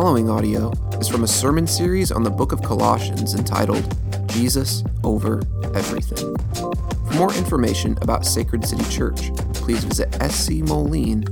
following 0.00 0.30
audio 0.30 0.70
is 1.00 1.08
from 1.08 1.24
a 1.24 1.26
sermon 1.26 1.66
series 1.66 2.12
on 2.12 2.22
the 2.22 2.30
book 2.30 2.52
of 2.52 2.62
Colossians 2.62 3.34
entitled 3.34 3.96
Jesus 4.28 4.84
Over 5.02 5.42
Everything. 5.74 6.36
For 6.54 7.14
more 7.14 7.34
information 7.34 7.98
about 8.00 8.24
Sacred 8.24 8.64
City 8.64 8.88
Church, 8.94 9.34
please 9.54 9.82
visit 9.82 10.08
scmoline.com. 10.12 11.26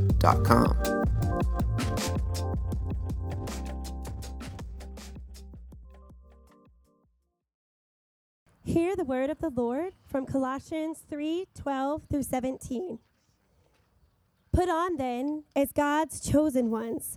Hear 8.65 8.97
the 8.97 9.05
word 9.05 9.31
of 9.31 9.39
the 9.39 9.51
Lord 9.51 9.93
from 10.05 10.27
Colossians 10.27 11.05
3 11.09 11.47
12 11.55 12.03
through 12.11 12.25
17. 12.25 12.99
Put 14.51 14.69
on 14.69 14.97
then, 14.97 15.45
as 15.55 15.71
God's 15.71 16.19
chosen 16.19 16.73
ones, 16.73 17.17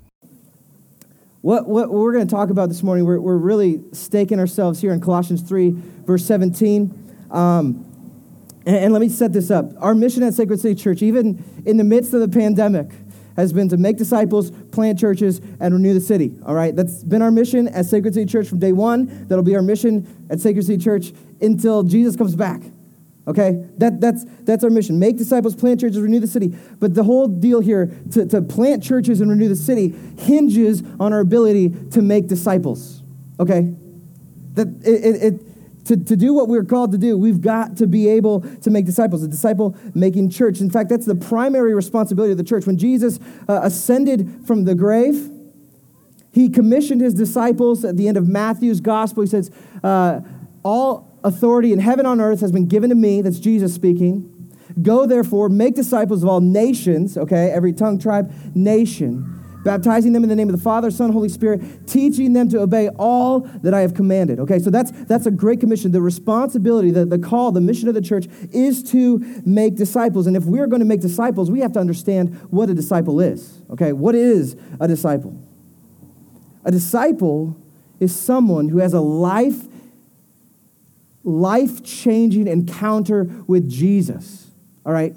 What, 1.41 1.67
what 1.67 1.89
we're 1.89 2.13
going 2.13 2.27
to 2.27 2.31
talk 2.31 2.51
about 2.51 2.69
this 2.69 2.83
morning, 2.83 3.03
we're, 3.03 3.19
we're 3.19 3.35
really 3.35 3.83
staking 3.93 4.39
ourselves 4.39 4.79
here 4.79 4.93
in 4.93 5.01
Colossians 5.01 5.41
3, 5.41 5.73
verse 6.05 6.23
17. 6.25 7.27
Um, 7.31 7.87
and, 8.67 8.75
and, 8.75 8.93
let 8.93 9.01
me 9.01 9.09
set 9.09 9.33
this 9.33 9.49
up. 9.49 9.71
Our 9.79 9.95
mission 9.95 10.21
at 10.21 10.35
Sacred 10.35 10.59
City 10.59 10.75
Church, 10.75 11.01
even 11.01 11.43
in 11.65 11.77
the 11.77 11.83
midst 11.83 12.13
of 12.13 12.19
the 12.19 12.27
pandemic, 12.27 12.91
has 13.37 13.53
been 13.53 13.69
to 13.69 13.77
make 13.77 13.97
disciples, 13.97 14.51
plant 14.51 14.99
churches, 14.99 15.41
and 15.59 15.73
renew 15.73 15.95
the 15.95 16.01
city. 16.01 16.37
All 16.45 16.53
right? 16.53 16.75
That's 16.75 17.03
been 17.03 17.23
our 17.23 17.31
mission 17.31 17.67
at 17.69 17.87
Sacred 17.87 18.13
City 18.13 18.29
Church 18.29 18.47
from 18.47 18.59
day 18.59 18.71
one. 18.71 19.27
That'll 19.27 19.43
be 19.43 19.55
our 19.55 19.63
mission 19.63 20.27
at 20.29 20.39
Sacred 20.39 20.65
City 20.65 20.83
Church 20.83 21.11
until 21.41 21.81
Jesus 21.81 22.15
comes 22.15 22.35
back. 22.35 22.61
Okay? 23.27 23.65
That, 23.77 24.01
that's, 24.01 24.25
that's 24.41 24.63
our 24.63 24.69
mission. 24.69 24.99
Make 24.99 25.17
disciples, 25.17 25.55
plant 25.55 25.79
churches, 25.79 25.99
renew 25.99 26.19
the 26.19 26.27
city. 26.27 26.55
But 26.79 26.95
the 26.95 27.03
whole 27.03 27.27
deal 27.27 27.59
here 27.59 27.91
to, 28.11 28.25
to 28.25 28.41
plant 28.41 28.83
churches 28.83 29.21
and 29.21 29.29
renew 29.29 29.47
the 29.47 29.55
city 29.55 29.95
hinges 30.19 30.83
on 30.99 31.13
our 31.13 31.19
ability 31.19 31.69
to 31.91 32.01
make 32.01 32.27
disciples. 32.27 33.03
Okay? 33.39 33.73
That 34.53 34.67
it, 34.83 35.05
it, 35.05 35.23
it 35.23 35.85
to, 35.85 35.97
to 35.97 36.15
do 36.15 36.33
what 36.33 36.47
we're 36.47 36.63
called 36.63 36.91
to 36.91 36.97
do, 36.97 37.17
we've 37.17 37.41
got 37.41 37.77
to 37.77 37.87
be 37.87 38.07
able 38.07 38.41
to 38.59 38.69
make 38.69 38.85
disciples, 38.85 39.23
a 39.23 39.27
disciple 39.27 39.75
making 39.93 40.29
church. 40.29 40.61
In 40.61 40.69
fact, 40.69 40.89
that's 40.89 41.05
the 41.05 41.15
primary 41.15 41.73
responsibility 41.73 42.31
of 42.31 42.37
the 42.37 42.43
church. 42.43 42.65
When 42.65 42.77
Jesus 42.77 43.19
uh, 43.47 43.61
ascended 43.63 44.45
from 44.45 44.65
the 44.65 44.75
grave, 44.75 45.29
he 46.31 46.49
commissioned 46.49 47.01
his 47.01 47.13
disciples 47.13 47.83
at 47.83 47.97
the 47.97 48.07
end 48.07 48.17
of 48.17 48.27
Matthew's 48.27 48.79
gospel. 48.79 49.23
He 49.23 49.29
says, 49.29 49.51
uh, 49.83 50.21
All 50.63 51.10
authority 51.23 51.73
in 51.73 51.79
heaven 51.79 52.05
on 52.05 52.19
earth 52.19 52.41
has 52.41 52.51
been 52.51 52.67
given 52.67 52.89
to 52.89 52.95
me. 52.95 53.21
That's 53.21 53.39
Jesus 53.39 53.73
speaking. 53.73 54.27
Go 54.81 55.05
therefore, 55.05 55.49
make 55.49 55.75
disciples 55.75 56.23
of 56.23 56.29
all 56.29 56.41
nations, 56.41 57.17
okay, 57.17 57.51
every 57.51 57.73
tongue, 57.73 57.99
tribe, 57.99 58.33
nation, 58.55 59.41
baptizing 59.63 60.13
them 60.13 60.23
in 60.23 60.29
the 60.29 60.35
name 60.35 60.49
of 60.49 60.55
the 60.55 60.61
Father, 60.61 60.89
Son, 60.89 61.11
Holy 61.11 61.29
Spirit, 61.29 61.87
teaching 61.87 62.33
them 62.33 62.49
to 62.49 62.59
obey 62.59 62.89
all 62.97 63.41
that 63.61 63.73
I 63.73 63.81
have 63.81 63.93
commanded. 63.93 64.39
Okay, 64.39 64.59
so 64.59 64.69
that's 64.69 64.91
that's 65.05 65.25
a 65.25 65.31
great 65.31 65.59
commission. 65.59 65.91
The 65.91 66.01
responsibility, 66.01 66.91
the, 66.91 67.05
the 67.05 67.19
call, 67.19 67.51
the 67.51 67.61
mission 67.61 67.87
of 67.87 67.93
the 67.93 68.01
church 68.01 68.27
is 68.51 68.81
to 68.91 69.19
make 69.45 69.75
disciples. 69.75 70.25
And 70.25 70.35
if 70.35 70.45
we're 70.45 70.67
going 70.67 70.79
to 70.79 70.85
make 70.85 71.01
disciples, 71.01 71.51
we 71.51 71.59
have 71.59 71.73
to 71.73 71.79
understand 71.79 72.35
what 72.49 72.69
a 72.69 72.73
disciple 72.73 73.19
is. 73.19 73.61
Okay, 73.71 73.93
what 73.93 74.15
is 74.15 74.55
a 74.79 74.87
disciple? 74.87 75.37
A 76.63 76.71
disciple 76.71 77.57
is 77.99 78.15
someone 78.15 78.69
who 78.69 78.79
has 78.79 78.93
a 78.93 79.01
life 79.01 79.67
life 81.23 81.83
changing 81.83 82.47
encounter 82.47 83.23
with 83.47 83.69
Jesus. 83.69 84.47
All 84.85 84.93
right? 84.93 85.15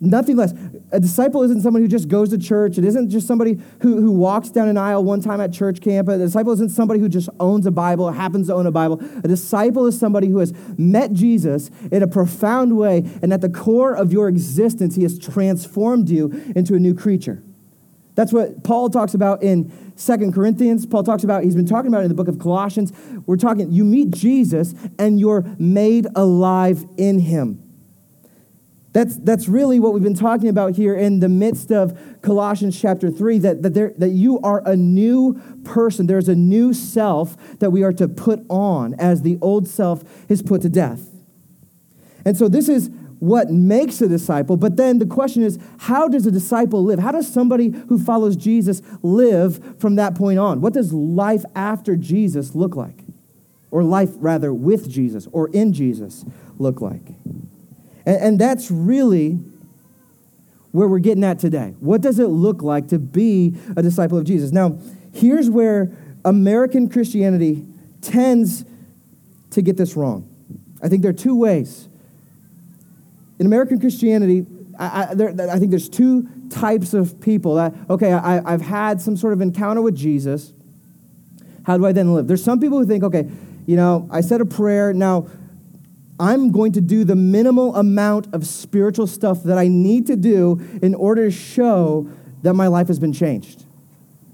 Nothing 0.00 0.36
less. 0.36 0.54
A 0.92 1.00
disciple 1.00 1.42
isn't 1.42 1.62
someone 1.62 1.82
who 1.82 1.88
just 1.88 2.06
goes 2.06 2.30
to 2.30 2.38
church. 2.38 2.78
It 2.78 2.84
isn't 2.84 3.10
just 3.10 3.26
somebody 3.26 3.58
who, 3.80 4.00
who 4.00 4.12
walks 4.12 4.50
down 4.50 4.68
an 4.68 4.76
aisle 4.76 5.02
one 5.02 5.20
time 5.20 5.40
at 5.40 5.52
church 5.52 5.80
camp. 5.80 6.08
A 6.08 6.18
disciple 6.18 6.52
isn't 6.52 6.68
somebody 6.68 7.00
who 7.00 7.08
just 7.08 7.28
owns 7.40 7.66
a 7.66 7.72
Bible, 7.72 8.12
happens 8.12 8.46
to 8.46 8.54
own 8.54 8.66
a 8.66 8.70
Bible. 8.70 9.02
A 9.24 9.28
disciple 9.28 9.86
is 9.86 9.98
somebody 9.98 10.28
who 10.28 10.38
has 10.38 10.52
met 10.78 11.12
Jesus 11.12 11.70
in 11.90 12.04
a 12.04 12.06
profound 12.06 12.76
way, 12.76 13.10
and 13.22 13.32
at 13.32 13.40
the 13.40 13.48
core 13.48 13.94
of 13.94 14.12
your 14.12 14.28
existence, 14.28 14.94
he 14.94 15.02
has 15.02 15.18
transformed 15.18 16.08
you 16.08 16.30
into 16.54 16.74
a 16.74 16.78
new 16.78 16.94
creature. 16.94 17.42
That's 18.18 18.32
what 18.32 18.64
Paul 18.64 18.90
talks 18.90 19.14
about 19.14 19.44
in 19.44 19.92
Second 19.94 20.34
Corinthians. 20.34 20.84
Paul 20.84 21.04
talks 21.04 21.22
about, 21.22 21.44
he's 21.44 21.54
been 21.54 21.68
talking 21.68 21.86
about 21.86 22.02
in 22.02 22.08
the 22.08 22.16
book 22.16 22.26
of 22.26 22.40
Colossians. 22.40 22.92
We're 23.26 23.36
talking, 23.36 23.70
you 23.70 23.84
meet 23.84 24.10
Jesus 24.10 24.74
and 24.98 25.20
you're 25.20 25.44
made 25.56 26.08
alive 26.16 26.84
in 26.96 27.20
him. 27.20 27.62
That's, 28.92 29.18
that's 29.18 29.46
really 29.46 29.78
what 29.78 29.94
we've 29.94 30.02
been 30.02 30.16
talking 30.16 30.48
about 30.48 30.74
here 30.74 30.96
in 30.96 31.20
the 31.20 31.28
midst 31.28 31.70
of 31.70 31.96
Colossians 32.20 32.80
chapter 32.80 33.08
3 33.08 33.38
that, 33.38 33.62
that, 33.62 33.74
there, 33.74 33.94
that 33.98 34.08
you 34.08 34.40
are 34.40 34.66
a 34.66 34.74
new 34.74 35.40
person. 35.62 36.08
There's 36.08 36.28
a 36.28 36.34
new 36.34 36.74
self 36.74 37.36
that 37.60 37.70
we 37.70 37.84
are 37.84 37.92
to 37.92 38.08
put 38.08 38.44
on 38.48 38.94
as 38.94 39.22
the 39.22 39.38
old 39.40 39.68
self 39.68 40.02
is 40.28 40.42
put 40.42 40.62
to 40.62 40.68
death. 40.68 41.08
And 42.24 42.36
so 42.36 42.48
this 42.48 42.68
is 42.68 42.90
what 43.20 43.50
makes 43.50 44.00
a 44.00 44.08
disciple, 44.08 44.56
but 44.56 44.76
then 44.76 44.98
the 44.98 45.06
question 45.06 45.42
is 45.42 45.58
how 45.78 46.08
does 46.08 46.26
a 46.26 46.30
disciple 46.30 46.84
live? 46.84 46.98
How 46.98 47.12
does 47.12 47.32
somebody 47.32 47.70
who 47.88 47.98
follows 47.98 48.36
Jesus 48.36 48.80
live 49.02 49.80
from 49.80 49.96
that 49.96 50.14
point 50.14 50.38
on? 50.38 50.60
What 50.60 50.72
does 50.72 50.92
life 50.92 51.44
after 51.54 51.96
Jesus 51.96 52.54
look 52.54 52.76
like? 52.76 53.04
Or 53.70 53.82
life, 53.82 54.10
rather, 54.16 54.54
with 54.54 54.88
Jesus 54.88 55.28
or 55.32 55.48
in 55.48 55.72
Jesus 55.72 56.24
look 56.58 56.80
like? 56.80 57.06
And, 58.06 58.16
and 58.16 58.38
that's 58.38 58.70
really 58.70 59.38
where 60.72 60.88
we're 60.88 60.98
getting 61.00 61.24
at 61.24 61.38
today. 61.38 61.74
What 61.80 62.00
does 62.00 62.18
it 62.18 62.28
look 62.28 62.62
like 62.62 62.88
to 62.88 62.98
be 62.98 63.56
a 63.76 63.82
disciple 63.82 64.16
of 64.16 64.24
Jesus? 64.24 64.52
Now, 64.52 64.78
here's 65.12 65.50
where 65.50 65.92
American 66.24 66.88
Christianity 66.88 67.66
tends 68.00 68.64
to 69.50 69.62
get 69.62 69.76
this 69.76 69.96
wrong. 69.96 70.28
I 70.82 70.88
think 70.88 71.02
there 71.02 71.10
are 71.10 71.14
two 71.14 71.34
ways 71.34 71.87
in 73.38 73.46
American 73.46 73.80
Christianity, 73.80 74.46
I, 74.78 75.02
I, 75.10 75.14
there, 75.14 75.34
I, 75.50 75.58
think 75.58 75.70
there's 75.70 75.88
two 75.88 76.28
types 76.50 76.94
of 76.94 77.20
people 77.20 77.56
that, 77.56 77.74
okay, 77.90 78.12
I, 78.12 78.52
I've 78.52 78.62
had 78.62 79.00
some 79.00 79.16
sort 79.16 79.32
of 79.32 79.40
encounter 79.40 79.82
with 79.82 79.96
Jesus. 79.96 80.52
How 81.64 81.76
do 81.76 81.86
I 81.86 81.92
then 81.92 82.14
live? 82.14 82.26
There's 82.26 82.42
some 82.42 82.60
people 82.60 82.78
who 82.78 82.86
think, 82.86 83.04
okay, 83.04 83.28
you 83.66 83.76
know, 83.76 84.08
I 84.10 84.20
said 84.20 84.40
a 84.40 84.46
prayer. 84.46 84.92
Now, 84.92 85.28
I'm 86.20 86.50
going 86.50 86.72
to 86.72 86.80
do 86.80 87.04
the 87.04 87.16
minimal 87.16 87.76
amount 87.76 88.32
of 88.34 88.46
spiritual 88.46 89.06
stuff 89.06 89.42
that 89.44 89.58
I 89.58 89.68
need 89.68 90.06
to 90.06 90.16
do 90.16 90.60
in 90.82 90.94
order 90.94 91.26
to 91.26 91.30
show 91.30 92.10
that 92.42 92.54
my 92.54 92.66
life 92.66 92.88
has 92.88 92.98
been 92.98 93.12
changed. 93.12 93.64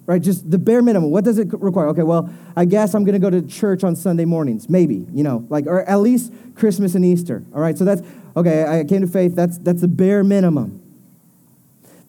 Right? 0.06 0.20
Just 0.20 0.50
the 0.50 0.58
bare 0.58 0.82
minimum. 0.82 1.10
What 1.10 1.24
does 1.24 1.38
it 1.38 1.48
require? 1.52 1.88
Okay, 1.88 2.02
well, 2.02 2.30
I 2.54 2.66
guess 2.66 2.94
I'm 2.94 3.04
going 3.04 3.14
to 3.14 3.18
go 3.18 3.30
to 3.30 3.40
church 3.40 3.84
on 3.84 3.96
Sunday 3.96 4.26
mornings. 4.26 4.68
Maybe, 4.68 5.06
you 5.12 5.24
know, 5.24 5.46
like, 5.48 5.66
or 5.66 5.82
at 5.82 6.00
least 6.00 6.30
Christmas 6.54 6.94
and 6.94 7.04
Easter. 7.04 7.42
All 7.54 7.60
right, 7.60 7.76
so 7.76 7.84
that's, 7.84 8.02
okay, 8.36 8.64
I 8.64 8.84
came 8.84 9.00
to 9.00 9.06
faith, 9.06 9.34
that's, 9.34 9.58
that's 9.58 9.80
the 9.80 9.88
bare 9.88 10.24
minimum. 10.24 10.80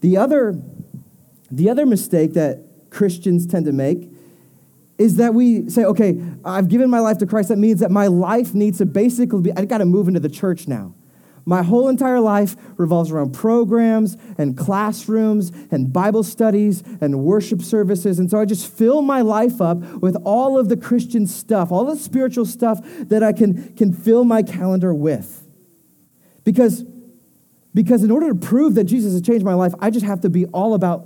The 0.01 0.17
other, 0.17 0.59
the 1.51 1.69
other 1.69 1.85
mistake 1.85 2.33
that 2.33 2.63
Christians 2.89 3.45
tend 3.47 3.65
to 3.65 3.71
make 3.71 4.09
is 4.97 5.17
that 5.17 5.33
we 5.33 5.69
say, 5.69 5.83
okay, 5.83 6.21
I've 6.43 6.69
given 6.69 6.89
my 6.89 6.99
life 6.99 7.17
to 7.17 7.25
Christ. 7.25 7.49
That 7.49 7.57
means 7.57 7.81
that 7.81 7.91
my 7.91 8.07
life 8.07 8.53
needs 8.53 8.77
to 8.77 8.85
basically 8.85 9.41
be, 9.41 9.51
I 9.53 9.65
got 9.65 9.79
to 9.79 9.85
move 9.85 10.07
into 10.07 10.19
the 10.19 10.29
church 10.29 10.67
now. 10.67 10.93
My 11.47 11.61
whole 11.61 11.89
entire 11.89 12.19
life 12.19 12.55
revolves 12.77 13.11
around 13.11 13.33
programs 13.33 14.17
and 14.37 14.57
classrooms 14.57 15.51
and 15.69 15.93
Bible 15.93 16.23
studies 16.23 16.81
and 17.01 17.23
worship 17.23 17.61
services. 17.61 18.17
And 18.17 18.31
so 18.31 18.39
I 18.39 18.45
just 18.45 18.71
fill 18.71 19.03
my 19.03 19.21
life 19.21 19.61
up 19.61 19.77
with 20.01 20.15
all 20.23 20.57
of 20.57 20.69
the 20.69 20.77
Christian 20.77 21.27
stuff, 21.27 21.71
all 21.71 21.85
the 21.85 21.97
spiritual 21.97 22.45
stuff 22.45 22.79
that 22.83 23.21
I 23.21 23.31
can, 23.31 23.75
can 23.75 23.93
fill 23.93 24.23
my 24.23 24.41
calendar 24.41 24.93
with. 24.93 25.44
Because, 26.45 26.85
because 27.73 28.03
in 28.03 28.11
order 28.11 28.29
to 28.29 28.35
prove 28.35 28.75
that 28.75 28.85
Jesus 28.85 29.11
has 29.11 29.21
changed 29.21 29.43
my 29.43 29.55
life, 29.55 29.73
I 29.79 29.89
just 29.89 30.05
have 30.05 30.21
to 30.21 30.29
be 30.29 30.45
all 30.47 30.73
about 30.73 31.05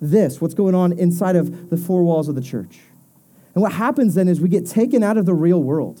this, 0.00 0.40
what's 0.40 0.54
going 0.54 0.74
on 0.74 0.92
inside 0.98 1.36
of 1.36 1.68
the 1.68 1.76
four 1.76 2.02
walls 2.02 2.28
of 2.28 2.34
the 2.34 2.42
church. 2.42 2.80
And 3.54 3.60
what 3.60 3.72
happens 3.72 4.14
then 4.14 4.28
is 4.28 4.40
we 4.40 4.48
get 4.48 4.66
taken 4.66 5.02
out 5.02 5.18
of 5.18 5.26
the 5.26 5.34
real 5.34 5.62
world 5.62 6.00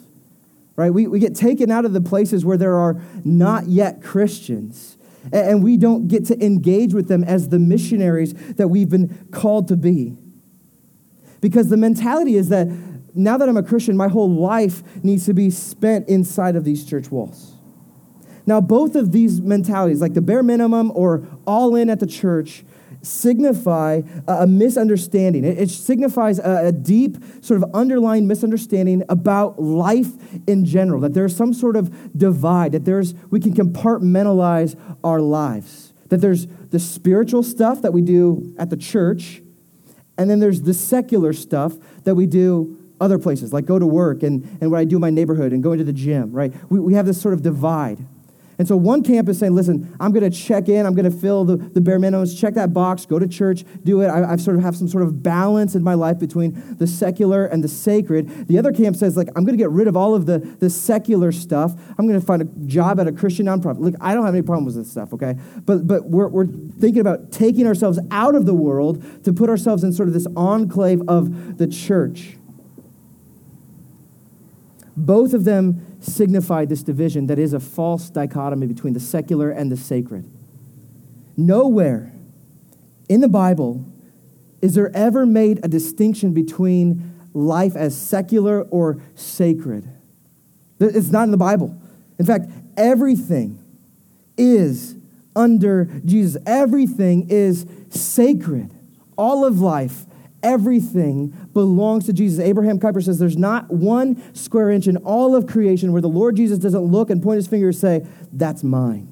right? 0.76 0.90
We, 0.90 1.06
we 1.06 1.18
get 1.18 1.34
taken 1.34 1.70
out 1.70 1.84
of 1.84 1.92
the 1.92 2.00
places 2.00 2.44
where 2.44 2.56
there 2.56 2.76
are 2.76 3.00
not 3.24 3.68
yet 3.68 4.02
Christians, 4.02 4.96
and 5.32 5.62
we 5.62 5.76
don't 5.76 6.08
get 6.08 6.26
to 6.26 6.44
engage 6.44 6.94
with 6.94 7.08
them 7.08 7.22
as 7.24 7.48
the 7.48 7.58
missionaries 7.58 8.32
that 8.54 8.68
we've 8.68 8.88
been 8.88 9.28
called 9.30 9.68
to 9.68 9.76
be. 9.76 10.16
Because 11.40 11.68
the 11.68 11.76
mentality 11.76 12.36
is 12.36 12.48
that 12.48 12.68
now 13.14 13.36
that 13.36 13.48
I'm 13.48 13.56
a 13.56 13.62
Christian, 13.62 13.96
my 13.96 14.08
whole 14.08 14.30
life 14.30 14.82
needs 15.04 15.26
to 15.26 15.34
be 15.34 15.50
spent 15.50 16.08
inside 16.08 16.56
of 16.56 16.64
these 16.64 16.84
church 16.84 17.10
walls. 17.10 17.51
Now, 18.52 18.60
both 18.60 18.96
of 18.96 19.12
these 19.12 19.40
mentalities, 19.40 20.02
like 20.02 20.12
the 20.12 20.20
bare 20.20 20.42
minimum 20.42 20.92
or 20.94 21.26
all 21.46 21.74
in 21.74 21.88
at 21.88 22.00
the 22.00 22.06
church, 22.06 22.64
signify 23.00 24.02
a 24.28 24.46
misunderstanding. 24.46 25.42
It, 25.42 25.70
signifies 25.70 26.38
a, 26.38 26.70
deep, 26.70 27.16
sort 27.40 27.62
of 27.62 27.74
underlying 27.74 28.28
misunderstanding 28.28 29.04
about 29.08 29.58
life 29.58 30.10
in 30.46 30.66
general, 30.66 31.00
that 31.00 31.14
there's 31.14 31.34
some 31.34 31.54
sort 31.54 31.76
of 31.76 32.14
divide, 32.14 32.72
that 32.72 32.84
there's, 32.84 33.14
we 33.30 33.40
can 33.40 33.54
compartmentalize 33.54 34.78
our 35.02 35.22
lives, 35.22 35.94
that 36.10 36.18
there's 36.18 36.46
the 36.46 36.78
spiritual 36.78 37.42
stuff 37.42 37.80
that 37.80 37.94
we 37.94 38.02
do 38.02 38.54
at 38.58 38.68
the 38.68 38.76
church, 38.76 39.40
and 40.18 40.28
then 40.28 40.40
there's 40.40 40.60
the 40.60 40.74
secular 40.74 41.32
stuff 41.32 41.72
that 42.04 42.16
we 42.16 42.26
do 42.26 42.78
other 43.00 43.18
places, 43.18 43.50
like 43.50 43.64
go 43.64 43.78
to 43.78 43.86
work 43.86 44.22
and, 44.22 44.44
and 44.60 44.70
what 44.70 44.78
I 44.78 44.84
do 44.84 44.96
in 44.96 45.00
my 45.00 45.08
neighborhood 45.08 45.54
and 45.54 45.62
go 45.62 45.72
into 45.72 45.84
the 45.84 45.92
gym, 45.94 46.32
right? 46.32 46.52
We, 46.70 46.80
we 46.80 46.92
have 46.92 47.06
this 47.06 47.18
sort 47.18 47.32
of 47.32 47.40
divide. 47.40 48.06
And 48.62 48.68
so 48.68 48.76
one 48.76 49.02
camp 49.02 49.28
is 49.28 49.40
saying, 49.40 49.56
listen, 49.56 49.92
I'm 49.98 50.12
going 50.12 50.22
to 50.22 50.30
check 50.30 50.68
in, 50.68 50.86
I'm 50.86 50.94
going 50.94 51.10
to 51.10 51.18
fill 51.18 51.44
the, 51.44 51.56
the 51.56 51.80
bare 51.80 51.98
minimums, 51.98 52.40
check 52.40 52.54
that 52.54 52.72
box, 52.72 53.04
go 53.04 53.18
to 53.18 53.26
church, 53.26 53.64
do 53.82 54.02
it. 54.02 54.06
I, 54.06 54.34
I 54.34 54.36
sort 54.36 54.56
of 54.56 54.62
have 54.62 54.76
some 54.76 54.86
sort 54.86 55.02
of 55.02 55.20
balance 55.20 55.74
in 55.74 55.82
my 55.82 55.94
life 55.94 56.20
between 56.20 56.76
the 56.76 56.86
secular 56.86 57.44
and 57.44 57.64
the 57.64 57.66
sacred. 57.66 58.46
The 58.46 58.60
other 58.60 58.70
camp 58.70 58.94
says, 58.94 59.16
like, 59.16 59.26
I'm 59.34 59.44
going 59.44 59.58
to 59.58 59.60
get 59.60 59.70
rid 59.70 59.88
of 59.88 59.96
all 59.96 60.14
of 60.14 60.26
the, 60.26 60.38
the 60.60 60.70
secular 60.70 61.32
stuff. 61.32 61.74
I'm 61.98 62.06
going 62.06 62.20
to 62.20 62.24
find 62.24 62.40
a 62.40 62.44
job 62.68 63.00
at 63.00 63.08
a 63.08 63.12
Christian 63.12 63.46
nonprofit. 63.46 63.80
Look, 63.80 63.96
I 64.00 64.14
don't 64.14 64.24
have 64.24 64.34
any 64.34 64.42
problems 64.42 64.76
with 64.76 64.84
this 64.84 64.92
stuff, 64.92 65.12
okay? 65.12 65.34
But, 65.66 65.88
but 65.88 66.04
we're, 66.04 66.28
we're 66.28 66.46
thinking 66.46 67.00
about 67.00 67.32
taking 67.32 67.66
ourselves 67.66 67.98
out 68.12 68.36
of 68.36 68.46
the 68.46 68.54
world 68.54 69.24
to 69.24 69.32
put 69.32 69.50
ourselves 69.50 69.82
in 69.82 69.92
sort 69.92 70.06
of 70.06 70.14
this 70.14 70.28
enclave 70.36 71.02
of 71.08 71.58
the 71.58 71.66
church. 71.66 72.36
Both 74.96 75.32
of 75.32 75.44
them 75.44 75.98
signify 76.00 76.64
this 76.64 76.82
division 76.82 77.26
that 77.28 77.38
is 77.38 77.52
a 77.52 77.60
false 77.60 78.10
dichotomy 78.10 78.66
between 78.66 78.92
the 78.92 79.00
secular 79.00 79.50
and 79.50 79.70
the 79.70 79.76
sacred. 79.76 80.30
Nowhere 81.36 82.12
in 83.08 83.20
the 83.20 83.28
Bible 83.28 83.84
is 84.60 84.74
there 84.74 84.94
ever 84.94 85.26
made 85.26 85.60
a 85.64 85.68
distinction 85.68 86.32
between 86.32 87.14
life 87.34 87.74
as 87.74 87.96
secular 87.96 88.62
or 88.62 89.02
sacred. 89.14 89.88
It's 90.78 91.10
not 91.10 91.24
in 91.24 91.30
the 91.30 91.36
Bible. 91.36 91.80
In 92.18 92.26
fact, 92.26 92.50
everything 92.76 93.58
is 94.36 94.96
under 95.34 95.86
Jesus, 96.04 96.40
everything 96.46 97.28
is 97.30 97.66
sacred. 97.88 98.74
All 99.16 99.44
of 99.44 99.60
life 99.60 100.04
Everything 100.42 101.28
belongs 101.52 102.06
to 102.06 102.12
Jesus. 102.12 102.40
Abraham 102.40 102.80
Kuyper 102.80 103.02
says 103.02 103.18
there's 103.18 103.36
not 103.36 103.70
one 103.70 104.34
square 104.34 104.70
inch 104.70 104.86
in 104.86 104.96
all 104.98 105.36
of 105.36 105.46
creation 105.46 105.92
where 105.92 106.02
the 106.02 106.08
Lord 106.08 106.36
Jesus 106.36 106.58
doesn't 106.58 106.82
look 106.82 107.10
and 107.10 107.22
point 107.22 107.36
his 107.36 107.46
finger 107.46 107.68
and 107.68 107.76
say, 107.76 108.06
That's 108.32 108.64
mine. 108.64 109.08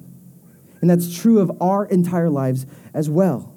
And 0.81 0.89
that's 0.89 1.15
true 1.15 1.39
of 1.39 1.51
our 1.61 1.85
entire 1.85 2.29
lives 2.29 2.65
as 2.93 3.09
well. 3.09 3.51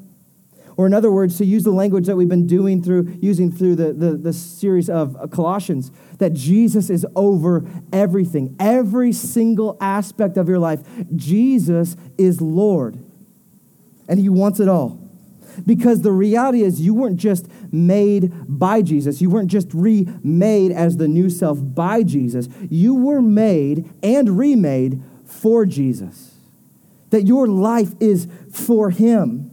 Or, 0.76 0.86
in 0.86 0.94
other 0.94 1.10
words, 1.10 1.38
to 1.38 1.44
use 1.44 1.62
the 1.62 1.70
language 1.70 2.06
that 2.06 2.16
we've 2.16 2.28
been 2.28 2.46
doing 2.46 2.82
through, 2.82 3.16
using 3.20 3.52
through 3.52 3.76
the, 3.76 3.92
the, 3.92 4.16
the 4.16 4.32
series 4.32 4.90
of 4.90 5.16
uh, 5.16 5.28
Colossians, 5.28 5.92
that 6.18 6.32
Jesus 6.32 6.90
is 6.90 7.06
over 7.14 7.64
everything, 7.92 8.56
every 8.58 9.12
single 9.12 9.76
aspect 9.80 10.36
of 10.36 10.48
your 10.48 10.58
life. 10.58 10.80
Jesus 11.14 11.96
is 12.18 12.40
Lord, 12.40 12.98
and 14.08 14.18
He 14.18 14.28
wants 14.28 14.58
it 14.58 14.68
all. 14.68 15.03
Because 15.66 16.02
the 16.02 16.12
reality 16.12 16.62
is, 16.62 16.80
you 16.80 16.94
weren't 16.94 17.18
just 17.18 17.48
made 17.72 18.32
by 18.48 18.82
Jesus. 18.82 19.20
You 19.20 19.30
weren't 19.30 19.50
just 19.50 19.72
remade 19.72 20.72
as 20.72 20.96
the 20.96 21.08
new 21.08 21.30
self 21.30 21.58
by 21.60 22.02
Jesus. 22.02 22.48
You 22.68 22.94
were 22.94 23.22
made 23.22 23.88
and 24.02 24.38
remade 24.38 25.02
for 25.24 25.66
Jesus. 25.66 26.34
That 27.10 27.22
your 27.22 27.46
life 27.46 27.92
is 28.00 28.28
for 28.50 28.90
Him. 28.90 29.50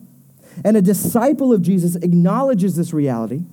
And 0.64 0.76
a 0.76 0.82
disciple 0.82 1.54
of 1.54 1.62
Jesus 1.62 1.96
acknowledges 1.96 2.76
this 2.76 2.94
reality 2.94 3.44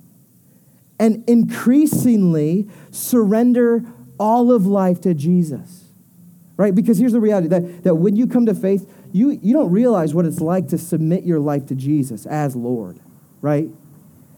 and 0.99 1.23
increasingly 1.29 2.67
surrender 2.91 3.85
all 4.19 4.51
of 4.51 4.65
life 4.65 4.99
to 5.01 5.13
Jesus. 5.13 5.78
Right? 6.59 6.75
Because 6.75 6.97
here's 6.97 7.13
the 7.13 7.21
reality 7.21 7.47
that, 7.47 7.85
that 7.85 7.95
when 7.95 8.17
you 8.17 8.27
come 8.27 8.45
to 8.47 8.53
faith, 8.53 8.85
you, 9.13 9.39
you 9.41 9.53
don't 9.53 9.71
realize 9.71 10.13
what 10.13 10.25
it's 10.25 10.41
like 10.41 10.67
to 10.67 10.77
submit 10.77 11.23
your 11.23 11.39
life 11.39 11.65
to 11.67 11.75
Jesus 11.75 12.25
as 12.25 12.53
Lord, 12.53 12.99
right? 13.39 13.69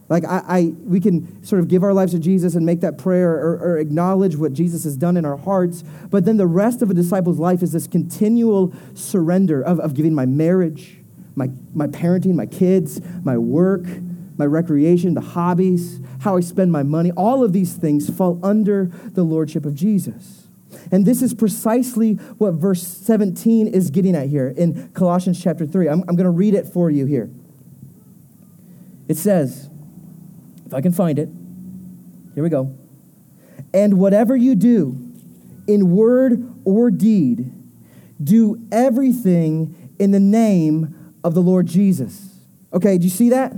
Like, 0.07 0.25
I, 0.25 0.44
I, 0.47 0.73
we 0.83 1.00
can 1.00 1.44
sort 1.44 1.62
of 1.62 1.68
give 1.68 1.81
our 1.81 1.94
lives 1.95 2.12
to 2.12 2.19
Jesus 2.19 2.53
and 2.53 2.63
make 2.63 2.81
that 2.81 3.00
prayer 3.00 3.31
or, 3.31 3.57
or 3.57 3.77
acknowledge 3.79 4.35
what 4.35 4.53
Jesus 4.53 4.83
has 4.83 4.95
done 4.95 5.18
in 5.18 5.25
our 5.25 5.35
hearts, 5.35 5.83
but 6.12 6.23
then 6.25 6.38
the 6.38 6.45
rest 6.45 6.83
of 6.83 6.91
a 6.91 6.94
disciple's 6.94 7.39
life 7.39 7.63
is 7.63 7.71
this 7.71 7.88
continual 7.88 8.71
surrender 8.94 9.59
of, 9.59 9.79
of 9.79 9.95
giving 9.95 10.13
my 10.13 10.27
marriage, 10.27 11.00
my, 11.33 11.50
my 11.74 11.88
parenting, 11.88 12.35
my 12.35 12.45
kids, 12.45 13.01
my 13.24 13.35
work, 13.39 13.88
my 14.38 14.45
recreation, 14.45 15.15
the 15.15 15.21
hobbies, 15.21 16.00
how 16.19 16.38
I 16.38 16.41
spend 16.41 16.71
my 16.71 16.83
money. 16.83 17.12
All 17.13 17.44
of 17.44 17.51
these 17.51 17.74
things 17.74 18.15
fall 18.15 18.39
under 18.44 18.91
the 19.06 19.24
lordship 19.24 19.65
of 19.65 19.74
Jesus. 19.74 20.40
And 20.91 21.06
this 21.06 21.21
is 21.21 21.33
precisely 21.33 22.13
what 22.13 22.53
verse 22.53 22.85
17 22.85 23.68
is 23.68 23.89
getting 23.89 24.15
at 24.15 24.27
here 24.27 24.53
in 24.56 24.89
Colossians 24.89 25.41
chapter 25.41 25.65
3. 25.65 25.88
I'm, 25.88 26.03
I'm 26.07 26.15
going 26.15 26.25
to 26.25 26.29
read 26.29 26.53
it 26.53 26.68
for 26.68 26.89
you 26.89 27.06
here. 27.06 27.29
It 29.07 29.17
says, 29.17 29.69
if 30.65 30.74
I 30.74 30.81
can 30.81 30.93
find 30.93 31.19
it, 31.19 31.29
here 32.34 32.43
we 32.43 32.50
go. 32.50 32.75
And 33.74 34.00
whatever 34.00 34.36
you 34.36 34.55
do, 34.55 35.12
in 35.67 35.91
word 35.91 36.53
or 36.65 36.91
deed, 36.91 37.51
do 38.24 38.62
everything 38.72 39.93
in 40.00 40.12
the 40.12 40.19
name 40.19 41.13
of 41.24 41.34
the 41.34 41.41
Lord 41.41 41.67
Jesus. 41.67 42.39
Okay, 42.74 42.98
do 42.98 43.03
you 43.03 43.10
see 43.10 43.29
that? 43.29 43.53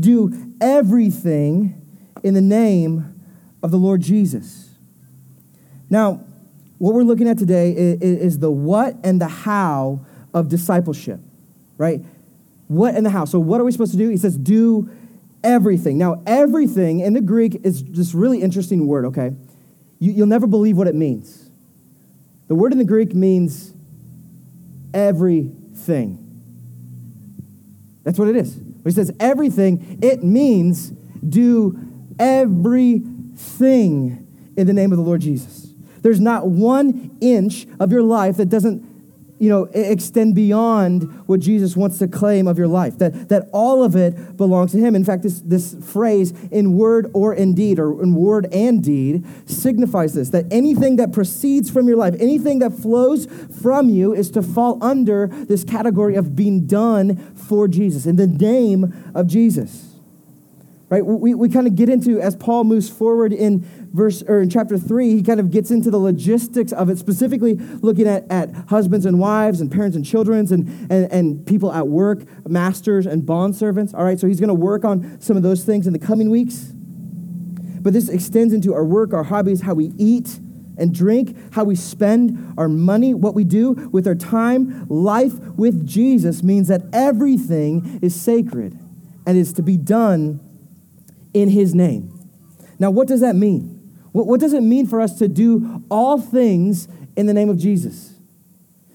Do 0.00 0.54
everything 0.60 1.80
in 2.22 2.34
the 2.34 2.40
name 2.40 3.14
of 3.62 3.70
the 3.70 3.76
Lord 3.76 4.00
Jesus. 4.00 4.70
Now, 5.90 6.24
what 6.78 6.94
we're 6.94 7.02
looking 7.02 7.28
at 7.28 7.38
today 7.38 7.72
is, 7.72 8.00
is, 8.00 8.38
the 8.38 8.50
what 8.50 8.96
and 9.02 9.20
the 9.20 9.28
how 9.28 10.06
of 10.32 10.48
discipleship, 10.48 11.20
right? 11.76 12.00
What 12.68 12.94
and 12.94 13.04
the 13.04 13.10
how. 13.10 13.24
So, 13.24 13.40
what 13.40 13.60
are 13.60 13.64
we 13.64 13.72
supposed 13.72 13.92
to 13.92 13.98
do? 13.98 14.08
He 14.08 14.16
says, 14.16 14.36
do 14.36 14.88
everything. 15.42 15.98
Now, 15.98 16.22
everything 16.26 17.00
in 17.00 17.14
the 17.14 17.20
Greek 17.20 17.60
is 17.64 17.82
this 17.84 18.14
really 18.14 18.42
interesting 18.42 18.86
word, 18.86 19.06
okay? 19.06 19.32
You, 19.98 20.12
you'll 20.12 20.26
never 20.26 20.46
believe 20.46 20.76
what 20.76 20.86
it 20.86 20.94
means. 20.94 21.50
The 22.46 22.54
word 22.54 22.72
in 22.72 22.78
the 22.78 22.84
Greek 22.84 23.14
means 23.14 23.74
everything. 24.94 26.24
That's 28.04 28.18
what 28.18 28.28
it 28.28 28.36
is. 28.36 28.54
When 28.56 28.84
he 28.84 28.92
says 28.92 29.10
everything, 29.20 29.98
it 30.02 30.22
means 30.22 30.90
do 31.28 31.78
everything 32.18 33.14
in 34.56 34.66
the 34.66 34.72
name 34.72 34.92
of 34.92 34.98
the 34.98 35.04
Lord 35.04 35.20
Jesus. 35.20 35.67
There's 36.02 36.20
not 36.20 36.48
one 36.48 37.16
inch 37.20 37.66
of 37.80 37.92
your 37.92 38.02
life 38.02 38.36
that 38.36 38.48
doesn't 38.48 38.88
you 39.38 39.48
know, 39.48 39.64
extend 39.72 40.34
beyond 40.34 41.02
what 41.28 41.40
Jesus 41.40 41.76
wants 41.76 41.98
to 41.98 42.08
claim 42.08 42.48
of 42.48 42.58
your 42.58 42.66
life. 42.66 42.98
That, 42.98 43.28
that 43.28 43.48
all 43.52 43.84
of 43.84 43.94
it 43.94 44.36
belongs 44.36 44.72
to 44.72 44.78
Him. 44.78 44.96
In 44.96 45.04
fact, 45.04 45.22
this, 45.22 45.40
this 45.40 45.76
phrase, 45.80 46.32
in 46.50 46.76
word 46.76 47.10
or 47.14 47.34
in 47.34 47.54
deed, 47.54 47.78
or 47.78 48.02
in 48.02 48.14
word 48.14 48.52
and 48.52 48.82
deed, 48.82 49.24
signifies 49.48 50.14
this 50.14 50.30
that 50.30 50.46
anything 50.50 50.96
that 50.96 51.12
proceeds 51.12 51.70
from 51.70 51.86
your 51.86 51.96
life, 51.96 52.14
anything 52.18 52.58
that 52.58 52.72
flows 52.72 53.26
from 53.62 53.88
you, 53.88 54.12
is 54.12 54.30
to 54.32 54.42
fall 54.42 54.82
under 54.82 55.28
this 55.28 55.64
category 55.64 56.16
of 56.16 56.34
being 56.34 56.66
done 56.66 57.16
for 57.34 57.68
Jesus, 57.68 58.06
in 58.06 58.16
the 58.16 58.26
name 58.26 59.12
of 59.14 59.28
Jesus. 59.28 59.87
Right? 60.90 61.04
We, 61.04 61.34
we 61.34 61.48
kind 61.48 61.66
of 61.66 61.74
get 61.74 61.88
into, 61.88 62.20
as 62.20 62.34
Paul 62.36 62.64
moves 62.64 62.88
forward 62.88 63.32
in 63.32 63.66
verse 63.92 64.22
or 64.22 64.40
in 64.40 64.48
chapter 64.48 64.78
three, 64.78 65.10
he 65.10 65.22
kind 65.22 65.38
of 65.38 65.50
gets 65.50 65.70
into 65.70 65.90
the 65.90 65.98
logistics 65.98 66.72
of 66.72 66.88
it, 66.88 66.98
specifically 66.98 67.54
looking 67.54 68.06
at, 68.06 68.30
at 68.30 68.54
husbands 68.68 69.04
and 69.04 69.18
wives 69.18 69.60
and 69.60 69.70
parents 69.70 69.96
and 69.96 70.04
children 70.04 70.50
and, 70.50 70.68
and, 70.90 71.12
and 71.12 71.46
people 71.46 71.72
at 71.72 71.88
work, 71.88 72.24
masters 72.48 73.06
and 73.06 73.26
bond 73.26 73.54
servants. 73.54 73.92
All 73.92 74.04
right, 74.04 74.18
so 74.18 74.26
he's 74.26 74.40
going 74.40 74.48
to 74.48 74.54
work 74.54 74.84
on 74.84 75.20
some 75.20 75.36
of 75.36 75.42
those 75.42 75.64
things 75.64 75.86
in 75.86 75.92
the 75.92 75.98
coming 75.98 76.30
weeks. 76.30 76.72
But 77.80 77.92
this 77.92 78.08
extends 78.08 78.54
into 78.54 78.74
our 78.74 78.84
work, 78.84 79.12
our 79.12 79.24
hobbies, 79.24 79.60
how 79.62 79.74
we 79.74 79.92
eat 79.98 80.40
and 80.78 80.94
drink, 80.94 81.36
how 81.52 81.64
we 81.64 81.74
spend 81.74 82.54
our 82.56 82.68
money, 82.68 83.12
what 83.12 83.34
we 83.34 83.44
do 83.44 83.72
with 83.92 84.06
our 84.06 84.14
time. 84.14 84.86
Life 84.88 85.34
with 85.56 85.86
Jesus 85.86 86.42
means 86.42 86.68
that 86.68 86.82
everything 86.92 87.98
is 88.00 88.14
sacred 88.14 88.78
and 89.26 89.36
is 89.36 89.52
to 89.54 89.62
be 89.62 89.76
done 89.76 90.40
in 91.34 91.48
his 91.48 91.74
name. 91.74 92.14
Now, 92.78 92.90
what 92.90 93.08
does 93.08 93.20
that 93.20 93.36
mean? 93.36 93.74
What, 94.12 94.26
what 94.26 94.40
does 94.40 94.52
it 94.52 94.62
mean 94.62 94.86
for 94.86 95.00
us 95.00 95.18
to 95.18 95.28
do 95.28 95.84
all 95.90 96.20
things 96.20 96.88
in 97.16 97.26
the 97.26 97.34
name 97.34 97.50
of 97.50 97.58
Jesus? 97.58 98.14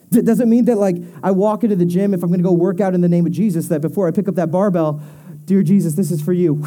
Does 0.09 0.39
it 0.39 0.47
mean 0.47 0.65
that, 0.65 0.77
like, 0.77 0.97
I 1.23 1.31
walk 1.31 1.63
into 1.63 1.75
the 1.75 1.85
gym, 1.85 2.13
if 2.13 2.21
I'm 2.21 2.29
going 2.29 2.39
to 2.39 2.47
go 2.47 2.53
work 2.53 2.79
out 2.79 2.93
in 2.93 3.01
the 3.01 3.09
name 3.09 3.25
of 3.25 3.31
Jesus, 3.31 3.67
that 3.69 3.81
before 3.81 4.07
I 4.07 4.11
pick 4.11 4.27
up 4.27 4.35
that 4.35 4.51
barbell, 4.51 5.01
dear 5.45 5.63
Jesus, 5.63 5.95
this 5.95 6.11
is 6.11 6.21
for 6.21 6.33
you. 6.33 6.63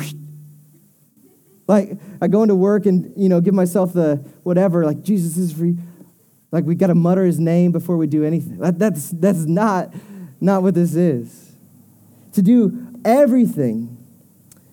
Like, 1.69 1.99
I 2.21 2.29
go 2.29 2.43
into 2.43 2.55
work 2.55 2.87
and, 2.87 3.13
you 3.17 3.29
know, 3.29 3.41
give 3.41 3.55
myself 3.55 3.93
the 3.93 4.17
whatever, 4.43 4.85
like, 4.85 5.03
Jesus, 5.03 5.35
this 5.37 5.45
is 5.45 5.53
for 5.53 5.67
you. 5.67 5.79
Like, 6.53 6.65
we 6.65 6.75
got 6.75 6.89
to 6.89 6.95
mutter 6.95 7.25
his 7.25 7.39
name 7.39 7.73
before 7.73 7.97
we 7.97 8.07
do 8.07 8.25
anything. 8.25 8.59
That, 8.59 8.79
that's, 8.79 9.11
that's 9.11 9.45
not, 9.45 9.93
not 10.41 10.63
what 10.63 10.75
this 10.75 10.95
is. 10.95 11.57
To 12.33 12.43
do 12.43 12.87
everything 13.05 13.96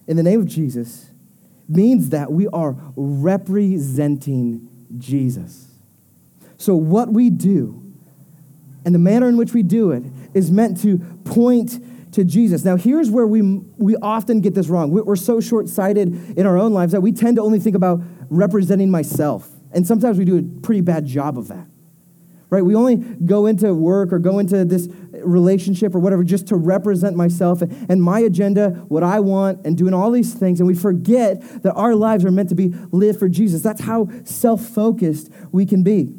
in 0.07 0.17
the 0.17 0.23
name 0.23 0.41
of 0.41 0.47
Jesus 0.47 1.11
means 1.67 2.09
that 2.09 2.31
we 2.31 2.47
are 2.49 2.75
representing 2.95 4.69
Jesus. 4.97 5.67
So, 6.57 6.75
what 6.75 7.11
we 7.11 7.29
do 7.29 7.79
and 8.85 8.93
the 8.93 8.99
manner 8.99 9.29
in 9.29 9.37
which 9.37 9.53
we 9.53 9.63
do 9.63 9.91
it 9.91 10.03
is 10.33 10.51
meant 10.51 10.81
to 10.81 10.99
point 11.23 12.13
to 12.13 12.23
Jesus. 12.23 12.63
Now, 12.63 12.75
here's 12.75 13.09
where 13.09 13.25
we, 13.25 13.41
we 13.41 13.95
often 13.97 14.41
get 14.41 14.53
this 14.53 14.67
wrong. 14.67 14.91
We're 14.91 15.15
so 15.15 15.39
short 15.39 15.67
sighted 15.67 16.37
in 16.37 16.45
our 16.45 16.57
own 16.57 16.73
lives 16.73 16.91
that 16.91 17.01
we 17.01 17.11
tend 17.11 17.37
to 17.37 17.41
only 17.41 17.59
think 17.59 17.75
about 17.75 18.01
representing 18.29 18.91
myself. 18.91 19.49
And 19.71 19.87
sometimes 19.87 20.17
we 20.17 20.25
do 20.25 20.37
a 20.37 20.61
pretty 20.61 20.81
bad 20.81 21.05
job 21.05 21.37
of 21.37 21.47
that 21.47 21.67
right? 22.53 22.63
We 22.63 22.75
only 22.75 22.97
go 22.97 23.47
into 23.47 23.73
work 23.73 24.13
or 24.13 24.19
go 24.19 24.37
into 24.37 24.63
this 24.63 24.87
relationship 25.11 25.95
or 25.95 25.99
whatever 25.99 26.23
just 26.23 26.47
to 26.49 26.55
represent 26.55 27.15
myself 27.15 27.63
and 27.63 28.01
my 28.01 28.19
agenda, 28.19 28.69
what 28.89 29.01
I 29.01 29.21
want, 29.21 29.65
and 29.65 29.75
doing 29.75 29.91
all 29.91 30.11
these 30.11 30.35
things. 30.35 30.59
And 30.59 30.67
we 30.67 30.75
forget 30.75 31.41
that 31.63 31.73
our 31.73 31.95
lives 31.95 32.23
are 32.23 32.31
meant 32.31 32.49
to 32.49 32.55
be 32.55 32.69
lived 32.91 33.17
for 33.17 33.27
Jesus. 33.27 33.63
That's 33.63 33.81
how 33.81 34.07
self 34.23 34.63
focused 34.63 35.31
we 35.51 35.65
can 35.65 35.81
be. 35.81 36.13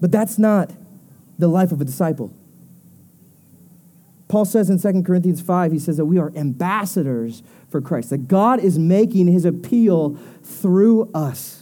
But 0.00 0.12
that's 0.12 0.38
not 0.38 0.70
the 1.36 1.48
life 1.48 1.72
of 1.72 1.80
a 1.80 1.84
disciple. 1.84 2.32
Paul 4.28 4.44
says 4.44 4.70
in 4.70 4.78
2 4.78 5.02
Corinthians 5.02 5.40
5, 5.40 5.72
he 5.72 5.80
says 5.80 5.96
that 5.96 6.04
we 6.04 6.16
are 6.16 6.32
ambassadors 6.36 7.42
for 7.68 7.80
Christ, 7.80 8.10
that 8.10 8.28
God 8.28 8.60
is 8.60 8.78
making 8.78 9.26
his 9.26 9.44
appeal 9.44 10.16
through 10.44 11.10
us. 11.12 11.59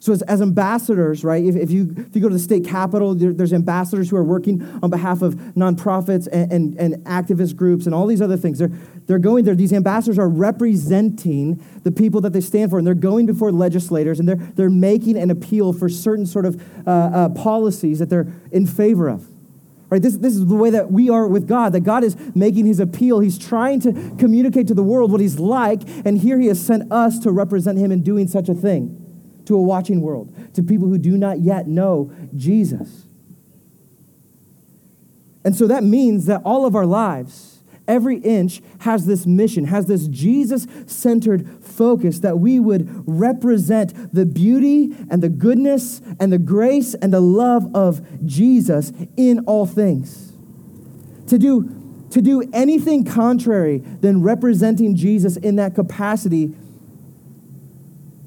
So 0.00 0.12
as, 0.12 0.22
as 0.22 0.40
ambassadors, 0.40 1.24
right, 1.24 1.44
if, 1.44 1.56
if, 1.56 1.70
you, 1.72 1.92
if 1.96 2.14
you 2.14 2.22
go 2.22 2.28
to 2.28 2.34
the 2.34 2.40
state 2.40 2.64
capitol, 2.64 3.14
there, 3.14 3.32
there's 3.32 3.52
ambassadors 3.52 4.10
who 4.10 4.16
are 4.16 4.22
working 4.22 4.62
on 4.80 4.90
behalf 4.90 5.22
of 5.22 5.34
nonprofits 5.56 6.28
and, 6.30 6.52
and, 6.52 6.78
and 6.78 7.04
activist 7.04 7.56
groups 7.56 7.84
and 7.86 7.94
all 7.94 8.06
these 8.06 8.22
other 8.22 8.36
things. 8.36 8.60
They're, 8.60 8.70
they're 9.06 9.18
going 9.18 9.44
there. 9.44 9.56
These 9.56 9.72
ambassadors 9.72 10.18
are 10.18 10.28
representing 10.28 11.64
the 11.82 11.90
people 11.90 12.20
that 12.20 12.32
they 12.32 12.40
stand 12.40 12.70
for, 12.70 12.78
and 12.78 12.86
they're 12.86 12.94
going 12.94 13.26
before 13.26 13.50
legislators, 13.50 14.20
and 14.20 14.28
they're, 14.28 14.36
they're 14.36 14.70
making 14.70 15.16
an 15.16 15.30
appeal 15.30 15.72
for 15.72 15.88
certain 15.88 16.26
sort 16.26 16.46
of 16.46 16.62
uh, 16.86 16.90
uh, 16.90 17.28
policies 17.30 17.98
that 17.98 18.08
they're 18.08 18.32
in 18.52 18.66
favor 18.66 19.08
of. 19.08 19.28
Right? 19.90 20.02
This, 20.02 20.18
this 20.18 20.34
is 20.34 20.46
the 20.46 20.54
way 20.54 20.70
that 20.70 20.92
we 20.92 21.10
are 21.10 21.26
with 21.26 21.48
God, 21.48 21.72
that 21.72 21.80
God 21.80 22.04
is 22.04 22.14
making 22.36 22.66
his 22.66 22.78
appeal. 22.78 23.18
He's 23.18 23.38
trying 23.38 23.80
to 23.80 23.92
communicate 24.18 24.68
to 24.68 24.74
the 24.74 24.82
world 24.82 25.10
what 25.10 25.20
he's 25.20 25.40
like, 25.40 25.82
and 26.04 26.18
here 26.18 26.38
he 26.38 26.46
has 26.48 26.64
sent 26.64 26.92
us 26.92 27.18
to 27.20 27.32
represent 27.32 27.78
him 27.78 27.90
in 27.90 28.02
doing 28.02 28.28
such 28.28 28.48
a 28.48 28.54
thing 28.54 29.07
to 29.48 29.56
a 29.56 29.62
watching 29.62 30.02
world, 30.02 30.54
to 30.54 30.62
people 30.62 30.88
who 30.88 30.98
do 30.98 31.16
not 31.16 31.40
yet 31.40 31.66
know 31.66 32.12
Jesus. 32.36 33.06
And 35.42 35.56
so 35.56 35.66
that 35.66 35.82
means 35.82 36.26
that 36.26 36.42
all 36.44 36.66
of 36.66 36.76
our 36.76 36.84
lives, 36.84 37.60
every 37.88 38.18
inch 38.18 38.60
has 38.80 39.06
this 39.06 39.24
mission, 39.24 39.64
has 39.64 39.86
this 39.86 40.06
Jesus 40.08 40.66
centered 40.86 41.64
focus 41.64 42.20
that 42.20 42.38
we 42.38 42.60
would 42.60 42.86
represent 43.06 44.12
the 44.12 44.26
beauty 44.26 44.94
and 45.10 45.22
the 45.22 45.30
goodness 45.30 46.02
and 46.20 46.30
the 46.30 46.38
grace 46.38 46.92
and 46.92 47.10
the 47.10 47.20
love 47.20 47.74
of 47.74 48.06
Jesus 48.26 48.92
in 49.16 49.38
all 49.46 49.64
things. 49.64 50.34
To 51.28 51.38
do, 51.38 52.06
to 52.10 52.20
do 52.20 52.42
anything 52.52 53.06
contrary 53.06 53.78
than 53.78 54.22
representing 54.22 54.94
Jesus 54.94 55.38
in 55.38 55.56
that 55.56 55.74
capacity 55.74 56.54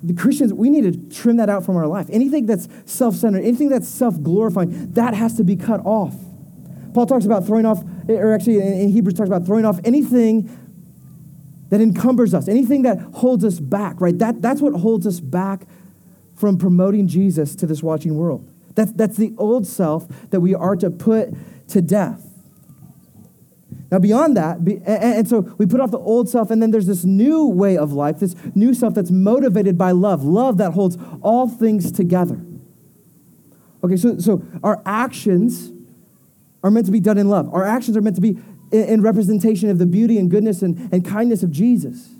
the 0.03 0.13
Christians, 0.13 0.53
we 0.53 0.69
need 0.69 0.91
to 0.91 1.15
trim 1.15 1.37
that 1.37 1.49
out 1.49 1.65
from 1.65 1.77
our 1.77 1.87
life. 1.87 2.07
Anything 2.11 2.45
that's 2.45 2.67
self 2.85 3.15
centered, 3.15 3.43
anything 3.43 3.69
that's 3.69 3.87
self 3.87 4.21
glorifying, 4.21 4.91
that 4.93 5.13
has 5.13 5.37
to 5.37 5.43
be 5.43 5.55
cut 5.55 5.85
off. 5.85 6.15
Paul 6.93 7.05
talks 7.05 7.25
about 7.25 7.45
throwing 7.45 7.65
off, 7.65 7.83
or 8.09 8.33
actually 8.33 8.59
in 8.59 8.89
Hebrews 8.89 9.15
talks 9.15 9.29
about 9.29 9.45
throwing 9.45 9.65
off 9.65 9.79
anything 9.83 10.49
that 11.69 11.79
encumbers 11.79 12.33
us, 12.33 12.47
anything 12.47 12.81
that 12.81 12.99
holds 13.13 13.45
us 13.45 13.59
back, 13.59 14.01
right? 14.01 14.17
That, 14.17 14.41
that's 14.41 14.61
what 14.61 14.73
holds 14.73 15.07
us 15.07 15.19
back 15.19 15.65
from 16.35 16.57
promoting 16.57 17.07
Jesus 17.07 17.55
to 17.57 17.65
this 17.65 17.81
watching 17.81 18.15
world. 18.15 18.49
That's, 18.75 18.91
that's 18.91 19.17
the 19.17 19.33
old 19.37 19.65
self 19.65 20.07
that 20.31 20.41
we 20.41 20.53
are 20.53 20.75
to 20.77 20.89
put 20.89 21.29
to 21.69 21.81
death. 21.81 22.30
Now, 23.91 23.99
beyond 23.99 24.37
that, 24.37 24.59
and 24.85 25.27
so 25.27 25.41
we 25.57 25.65
put 25.65 25.81
off 25.81 25.91
the 25.91 25.99
old 25.99 26.29
self, 26.29 26.49
and 26.49 26.61
then 26.61 26.71
there's 26.71 26.87
this 26.87 27.03
new 27.03 27.45
way 27.45 27.77
of 27.77 27.91
life, 27.91 28.19
this 28.19 28.35
new 28.55 28.73
self 28.73 28.93
that's 28.93 29.11
motivated 29.11 29.77
by 29.77 29.91
love, 29.91 30.23
love 30.23 30.57
that 30.57 30.71
holds 30.71 30.97
all 31.21 31.49
things 31.49 31.91
together. 31.91 32.39
Okay, 33.83 33.97
so, 33.97 34.17
so 34.17 34.43
our 34.63 34.81
actions 34.85 35.73
are 36.63 36.71
meant 36.71 36.85
to 36.85 36.91
be 36.91 37.01
done 37.01 37.17
in 37.17 37.27
love. 37.27 37.53
Our 37.53 37.65
actions 37.65 37.97
are 37.97 38.01
meant 38.01 38.15
to 38.15 38.21
be 38.21 38.37
in, 38.71 39.01
representation 39.01 39.69
of 39.69 39.77
the 39.77 39.85
beauty 39.85 40.17
and 40.17 40.31
goodness 40.31 40.61
and, 40.61 40.91
and 40.93 41.05
kindness 41.05 41.43
of 41.43 41.51
Jesus. 41.51 42.11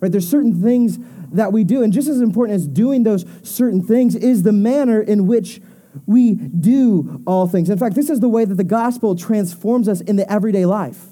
Right? 0.00 0.10
There's 0.10 0.28
certain 0.28 0.62
things 0.62 0.98
that 1.32 1.52
we 1.52 1.64
do, 1.64 1.82
and 1.82 1.92
just 1.92 2.08
as 2.08 2.22
important 2.22 2.56
as 2.56 2.66
doing 2.66 3.02
those 3.02 3.26
certain 3.42 3.82
things 3.82 4.14
is 4.14 4.42
the 4.42 4.52
manner 4.52 5.02
in 5.02 5.26
which 5.26 5.60
we 6.06 6.34
do 6.34 7.22
all 7.26 7.46
things. 7.46 7.70
In 7.70 7.78
fact, 7.78 7.94
this 7.94 8.10
is 8.10 8.20
the 8.20 8.28
way 8.28 8.44
that 8.44 8.54
the 8.54 8.64
gospel 8.64 9.16
transforms 9.16 9.88
us 9.88 10.00
in 10.00 10.16
the 10.16 10.30
everyday 10.30 10.66
life, 10.66 11.06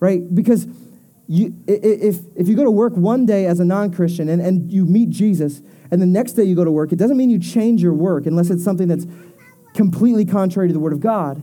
right? 0.00 0.34
Because 0.34 0.66
you, 1.26 1.54
if, 1.66 2.20
if 2.36 2.48
you 2.48 2.56
go 2.56 2.64
to 2.64 2.70
work 2.70 2.94
one 2.96 3.26
day 3.26 3.46
as 3.46 3.60
a 3.60 3.64
non 3.64 3.92
Christian 3.92 4.28
and, 4.28 4.40
and 4.40 4.72
you 4.72 4.86
meet 4.86 5.10
Jesus, 5.10 5.60
and 5.90 6.00
the 6.02 6.06
next 6.06 6.32
day 6.32 6.44
you 6.44 6.54
go 6.54 6.64
to 6.64 6.70
work, 6.70 6.92
it 6.92 6.96
doesn't 6.96 7.16
mean 7.16 7.30
you 7.30 7.38
change 7.38 7.82
your 7.82 7.94
work 7.94 8.26
unless 8.26 8.50
it's 8.50 8.64
something 8.64 8.88
that's 8.88 9.06
completely 9.74 10.24
contrary 10.24 10.68
to 10.68 10.72
the 10.72 10.80
Word 10.80 10.92
of 10.92 11.00
God, 11.00 11.42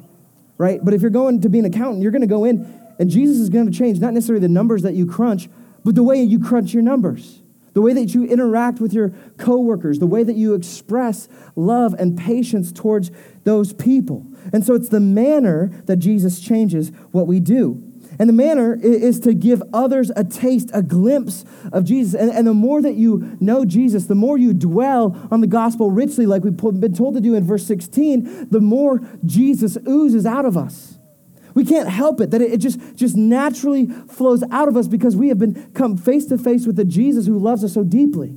right? 0.58 0.79
But 0.84 0.94
if 0.94 1.01
you're 1.01 1.12
going 1.12 1.41
to 1.41 1.50
be 1.50 1.60
an 1.60 1.65
accountant, 1.65 2.01
you're 2.01 2.12
going 2.12 2.22
to 2.22 2.27
go 2.27 2.46
in, 2.46 2.72
and 3.00 3.10
Jesus 3.10 3.38
is 3.38 3.50
going 3.50 3.72
to 3.72 3.77
change 3.77 4.00
not 4.00 4.13
necessarily 4.13 4.41
the 4.41 4.53
numbers 4.53 4.82
that 4.82 4.94
you 4.94 5.05
crunch, 5.05 5.50
but 5.84 5.96
the 5.96 6.03
way 6.03 6.22
you 6.22 6.39
crunch 6.39 6.74
your 6.74 6.84
numbers 6.84 7.41
the 7.75 7.82
way 7.82 7.94
that 7.94 8.15
you 8.15 8.24
interact 8.25 8.79
with 8.79 8.94
your 8.94 9.10
coworkers, 9.38 10.00
the 10.00 10.08
way 10.08 10.24
that 10.24 10.38
you 10.38 10.53
express 10.53 11.27
love 11.58 11.94
and 11.94 12.17
patience 12.17 12.72
towards 12.72 13.12
those 13.44 13.74
people. 13.74 14.25
And 14.53 14.65
so 14.65 14.75
it's 14.75 14.88
the 14.89 15.01
manner 15.01 15.70
that 15.86 15.98
Jesus 15.98 16.39
changes 16.39 16.89
what 17.12 17.27
we 17.27 17.41
do. 17.41 17.84
And 18.17 18.29
the 18.29 18.34
manner 18.34 18.79
is 18.82 19.20
to 19.22 19.34
give 19.34 19.62
others 19.74 20.10
a 20.15 20.24
taste, 20.24 20.70
a 20.74 20.82
glimpse 20.82 21.44
of 21.74 21.84
Jesus. 21.84 22.20
And, 22.20 22.32
and, 22.32 22.48
the 22.48 22.53
more 22.53 22.82
that 22.82 22.96
you 22.96 23.36
know 23.41 23.65
Jesus, 23.65 24.05
the 24.05 24.15
more 24.15 24.38
you 24.38 24.53
dwell 24.53 25.27
on 25.29 25.41
the 25.41 25.48
gospel 25.48 25.91
richly, 25.91 26.25
like 26.25 26.46
we've 26.46 26.55
been 26.55 26.94
told 26.94 27.15
to 27.15 27.20
do 27.20 27.36
in 27.36 27.44
verse 27.44 27.67
16, 27.67 28.48
the 28.51 28.62
more 28.62 29.01
Jesus 29.25 29.77
oozes 29.86 30.25
out 30.25 30.46
of 30.46 30.55
us. 30.55 30.95
We 31.56 31.64
can't 31.64 31.90
help 31.90 32.20
it, 32.20 32.32
that 32.32 32.42
it 32.42 32.60
just, 32.60 32.80
just 32.96 33.16
naturally 33.16 33.88
flows 33.88 34.44
out 34.52 34.68
of 34.68 34.76
us 34.76 34.88
because 34.88 35.16
we 35.16 35.30
have 35.30 35.40
been 35.40 35.72
come 35.74 35.98
face 35.98 36.26
to 36.28 36.38
face 36.38 36.68
with 36.68 36.76
the 36.76 36.84
Jesus 36.84 37.26
who 37.26 37.40
loves 37.40 37.64
us 37.64 37.74
so 37.74 37.84
deeply. 37.84 38.36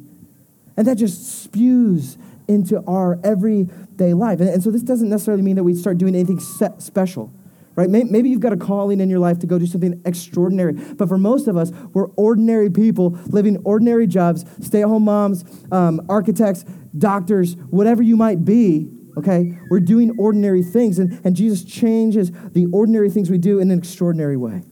And 0.76 0.86
that 0.86 0.94
just 0.94 1.42
spews 1.42 2.16
into 2.46 2.82
our 2.86 3.18
everyday 3.24 4.14
life. 4.14 4.38
And, 4.38 4.48
and 4.48 4.62
so 4.62 4.70
this 4.70 4.82
doesn't 4.82 5.08
necessarily 5.08 5.42
mean 5.42 5.56
that 5.56 5.64
we 5.64 5.74
start 5.74 5.98
doing 5.98 6.14
anything 6.14 6.38
special, 6.38 7.32
right? 7.74 7.90
Maybe 7.90 8.30
you've 8.30 8.40
got 8.40 8.52
a 8.52 8.56
calling 8.56 9.00
in 9.00 9.10
your 9.10 9.18
life 9.18 9.40
to 9.40 9.48
go 9.48 9.58
do 9.58 9.66
something 9.66 10.00
extraordinary. 10.04 10.74
But 10.74 11.08
for 11.08 11.18
most 11.18 11.48
of 11.48 11.56
us, 11.56 11.72
we're 11.92 12.10
ordinary 12.10 12.70
people 12.70 13.18
living 13.26 13.56
ordinary 13.64 14.06
jobs, 14.06 14.44
stay 14.60 14.82
at 14.82 14.88
home 14.88 15.02
moms, 15.02 15.44
um, 15.72 16.06
architects, 16.08 16.64
doctors, 16.96 17.56
whatever 17.70 18.00
you 18.00 18.16
might 18.16 18.44
be 18.44 18.92
okay? 19.16 19.58
We're 19.70 19.80
doing 19.80 20.14
ordinary 20.18 20.62
things, 20.62 20.98
and, 20.98 21.20
and 21.24 21.34
Jesus 21.34 21.64
changes 21.64 22.30
the 22.52 22.66
ordinary 22.72 23.10
things 23.10 23.30
we 23.30 23.38
do 23.38 23.58
in 23.58 23.70
an 23.70 23.78
extraordinary 23.78 24.36
way. 24.36 24.62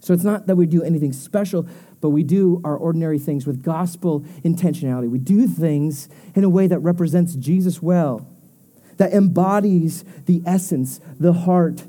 So 0.00 0.14
it's 0.14 0.24
not 0.24 0.46
that 0.46 0.56
we 0.56 0.66
do 0.66 0.82
anything 0.82 1.12
special, 1.12 1.68
but 2.00 2.10
we 2.10 2.22
do 2.22 2.60
our 2.64 2.76
ordinary 2.76 3.18
things 3.18 3.46
with 3.46 3.62
gospel 3.62 4.20
intentionality. 4.44 5.10
We 5.10 5.18
do 5.18 5.46
things 5.46 6.08
in 6.34 6.44
a 6.44 6.48
way 6.48 6.66
that 6.66 6.78
represents 6.78 7.34
Jesus 7.34 7.82
well, 7.82 8.26
that 8.96 9.12
embodies 9.12 10.04
the 10.26 10.42
essence, 10.46 11.00
the 11.18 11.32
heart 11.32 11.86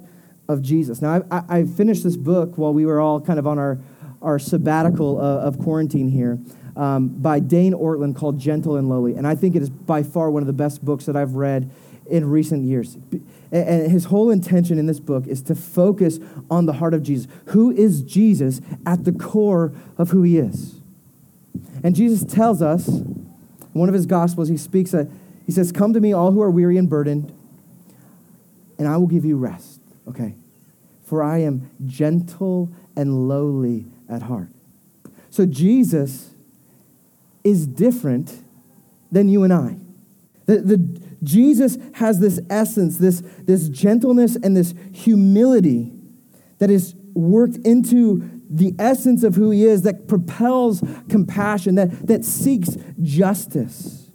of 0.48 0.62
Jesus. 0.62 1.02
Now, 1.02 1.24
I, 1.32 1.44
I 1.48 1.64
finished 1.64 2.04
this 2.04 2.18
book 2.18 2.58
while 2.58 2.74
we 2.74 2.86
were 2.86 3.00
all 3.00 3.22
kind 3.22 3.40
of 3.40 3.46
on 3.46 3.60
our, 3.60 3.80
our 4.22 4.40
sabbatical 4.40 5.22
uh, 5.22 5.40
of 5.42 5.60
quarantine 5.60 6.10
here 6.10 6.40
um, 6.80 7.10
by 7.10 7.42
Dane 7.42 7.74
Ortlund 7.74 8.16
called 8.16 8.40
Gentle 8.40 8.78
and 8.78 8.88
Lowly. 8.88 9.16
And 9.16 9.28
I 9.28 9.36
think 9.36 9.54
it 9.54 9.62
is 9.62 9.70
by 9.70 10.02
far 10.02 10.32
one 10.32 10.42
of 10.42 10.48
the 10.48 10.54
best 10.54 10.84
books 10.84 11.06
that 11.08 11.16
I've 11.18 11.36
read 11.36 11.70
in 12.10 12.30
recent 12.30 12.64
years. 12.64 12.98
And 13.52 13.92
his 13.92 14.06
whole 14.06 14.30
intention 14.30 14.80
in 14.80 14.86
this 14.86 15.02
book 15.02 15.28
is 15.28 15.42
to 15.44 15.56
focus 15.56 16.20
on 16.50 16.68
the 16.68 16.74
heart 16.74 16.94
of 16.94 17.04
Jesus. 17.04 17.30
Who 17.48 17.72
is 17.72 18.02
Jesus 18.02 18.62
at 18.86 19.04
the 19.04 19.12
core 19.12 19.74
of 19.98 20.12
who 20.12 20.24
he 20.24 20.38
is? 20.38 20.80
And 21.84 21.96
Jesus 21.96 22.24
tells 22.24 22.62
us, 22.62 22.88
in 22.88 23.28
one 23.74 23.90
of 23.90 23.94
his 23.94 24.06
gospels, 24.06 24.48
he 24.48 24.56
speaks, 24.56 24.94
a, 24.94 25.10
he 25.46 25.52
says, 25.52 25.74
Come 25.74 25.92
to 25.92 26.00
me, 26.00 26.14
all 26.14 26.32
who 26.32 26.42
are 26.42 26.50
weary 26.50 26.78
and 26.78 26.90
burdened, 26.90 27.34
and 28.78 28.88
I 28.88 28.96
will 28.96 29.08
give 29.08 29.26
you 29.26 29.36
rest. 29.36 29.82
Okay? 30.08 30.36
For 31.04 31.22
I 31.22 31.40
am 31.40 31.70
gentle 31.86 32.72
and 32.96 33.28
lowly 33.28 33.86
at 34.08 34.22
heart. 34.22 34.50
So 35.30 35.46
Jesus 35.46 36.29
is 37.44 37.68
different 37.68 38.44
than 39.12 39.30
you 39.30 39.44
and 39.44 39.54
I. 39.54 39.78
The, 40.46 40.62
the, 40.62 41.02
Jesus 41.24 41.78
has 41.94 42.20
this 42.20 42.40
essence, 42.50 42.98
this, 42.98 43.22
this 43.44 43.70
gentleness, 43.70 44.36
and 44.36 44.56
this 44.56 44.74
humility 44.94 45.94
that 46.60 46.70
is 46.70 46.96
worked 47.14 47.58
into 47.58 48.42
the 48.50 48.74
essence 48.80 49.24
of 49.24 49.36
who 49.36 49.52
he 49.52 49.66
is 49.66 49.84
that 49.84 50.08
propels 50.08 50.84
compassion, 51.08 51.76
that, 51.76 52.08
that 52.08 52.26
seeks 52.26 52.78
justice. 53.02 54.12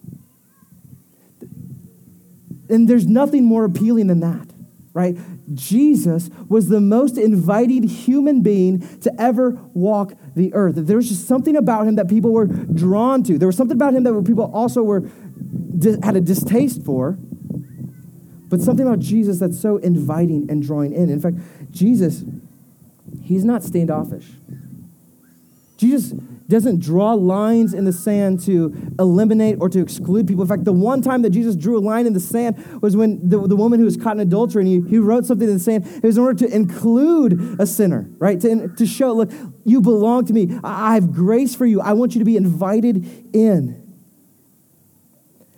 And 2.69 2.89
there's 2.89 3.07
nothing 3.07 3.45
more 3.45 3.65
appealing 3.65 4.09
than 4.09 4.21
that, 4.21 4.49
right? 4.95 5.19
Jesus 5.55 6.31
was 6.49 6.69
the 6.69 6.81
most 6.81 7.19
inviting 7.19 7.83
human 7.83 8.43
being 8.43 8.79
to 9.01 9.13
ever 9.21 9.51
walk 9.75 10.15
the 10.37 10.55
earth. 10.55 10.77
There 10.77 10.97
was 10.97 11.09
just 11.09 11.27
something 11.27 11.57
about 11.57 11.87
him 11.87 11.97
that 11.97 12.09
people 12.09 12.33
were 12.33 12.47
drawn 12.47 13.25
to. 13.25 13.37
There 13.37 13.49
was 13.49 13.57
something 13.57 13.77
about 13.77 13.95
him 13.95 14.05
that 14.05 14.25
people 14.25 14.51
also 14.55 14.83
were 14.83 15.11
had 16.03 16.15
a 16.17 16.21
distaste 16.21 16.85
for, 16.85 17.19
but 18.49 18.61
something 18.61 18.87
about 18.87 19.01
Jesus 19.01 19.41
that's 19.41 19.61
so 19.61 19.79
inviting 19.79 20.49
and 20.49 20.63
drawing 20.63 20.95
in. 20.95 21.11
In 21.11 21.21
fact, 21.21 21.37
Jesus, 21.73 22.23
he's 23.21 23.45
not 23.45 23.65
standoffish. 23.65 24.31
Jesus 25.77 26.15
doesn't 26.49 26.81
draw 26.81 27.15
lines 27.15 27.73
in 27.73 27.85
the 27.85 27.93
sand 27.93 28.41
to 28.41 28.95
eliminate 28.99 29.57
or 29.61 29.69
to 29.69 29.81
exclude 29.81 30.27
people. 30.27 30.43
In 30.43 30.49
fact, 30.49 30.65
the 30.65 30.73
one 30.73 31.01
time 31.01 31.23
that 31.23 31.31
Jesus 31.31 31.57
drew 31.57 31.79
a 31.79 31.81
line 31.81 32.07
in 32.07 32.13
the 32.13 32.21
sand 32.21 32.83
was 32.83 32.97
when 32.97 33.27
the, 33.29 33.47
the 33.47 33.57
woman 33.57 33.79
who 33.79 33.85
was 33.87 33.97
caught 33.97 34.17
in 34.17 34.21
adultery 34.21 34.63
and 34.63 34.69
he, 34.69 34.91
he 34.91 34.99
wrote 34.99 35.25
something 35.25 35.49
in 35.49 35.55
the 35.55 35.61
sand. 35.61 35.87
It 35.87 36.03
was 36.03 36.19
in 36.19 36.23
order 36.23 36.47
to 36.47 36.55
include 36.55 37.57
a 37.59 37.67
sinner, 37.67 38.09
right? 38.19 38.41
To, 38.41 38.69
to 38.69 38.87
show, 38.87 39.13
look, 39.13 39.31
you 39.65 39.81
belong 39.81 40.27
to 40.27 40.33
me. 40.33 40.59
I 40.63 40.95
have 40.95 41.13
grace 41.13 41.55
for 41.55 41.67
you. 41.67 41.81
I 41.81 41.95
want 41.95 42.15
you 42.15 42.19
to 42.19 42.27
be 42.27 42.37
invited 42.37 43.35
in. 43.35 43.81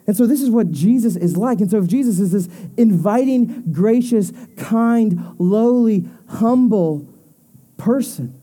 And 0.06 0.16
so 0.16 0.26
this 0.26 0.40
is 0.40 0.50
what 0.50 0.70
Jesus 0.70 1.16
is 1.16 1.36
like. 1.36 1.60
And 1.60 1.68
so 1.68 1.78
if 1.78 1.88
Jesus 1.88 2.20
is 2.20 2.30
this 2.30 2.48
inviting, 2.76 3.72
gracious, 3.72 4.32
kind, 4.56 5.34
lowly, 5.38 6.08
humble 6.28 7.12
person, 7.76 8.40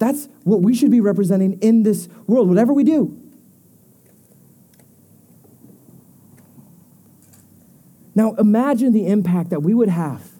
that's 0.00 0.28
what 0.44 0.62
we 0.62 0.74
should 0.74 0.90
be 0.90 1.00
representing 1.00 1.58
in 1.60 1.84
this 1.84 2.08
world, 2.26 2.48
whatever 2.48 2.72
we 2.72 2.82
do. 2.82 3.16
Now 8.14 8.34
imagine 8.34 8.92
the 8.92 9.06
impact 9.06 9.50
that 9.50 9.60
we 9.62 9.74
would 9.74 9.90
have 9.90 10.30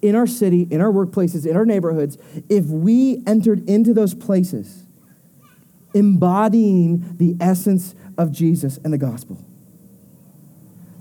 in 0.00 0.16
our 0.16 0.26
city, 0.26 0.66
in 0.70 0.80
our 0.80 0.90
workplaces, 0.90 1.46
in 1.46 1.56
our 1.56 1.64
neighborhoods, 1.66 2.18
if 2.48 2.64
we 2.64 3.22
entered 3.26 3.68
into 3.68 3.94
those 3.94 4.14
places 4.14 4.86
embodying 5.94 7.16
the 7.18 7.36
essence 7.38 7.94
of 8.16 8.32
Jesus 8.32 8.78
and 8.82 8.92
the 8.92 8.98
gospel. 8.98 9.44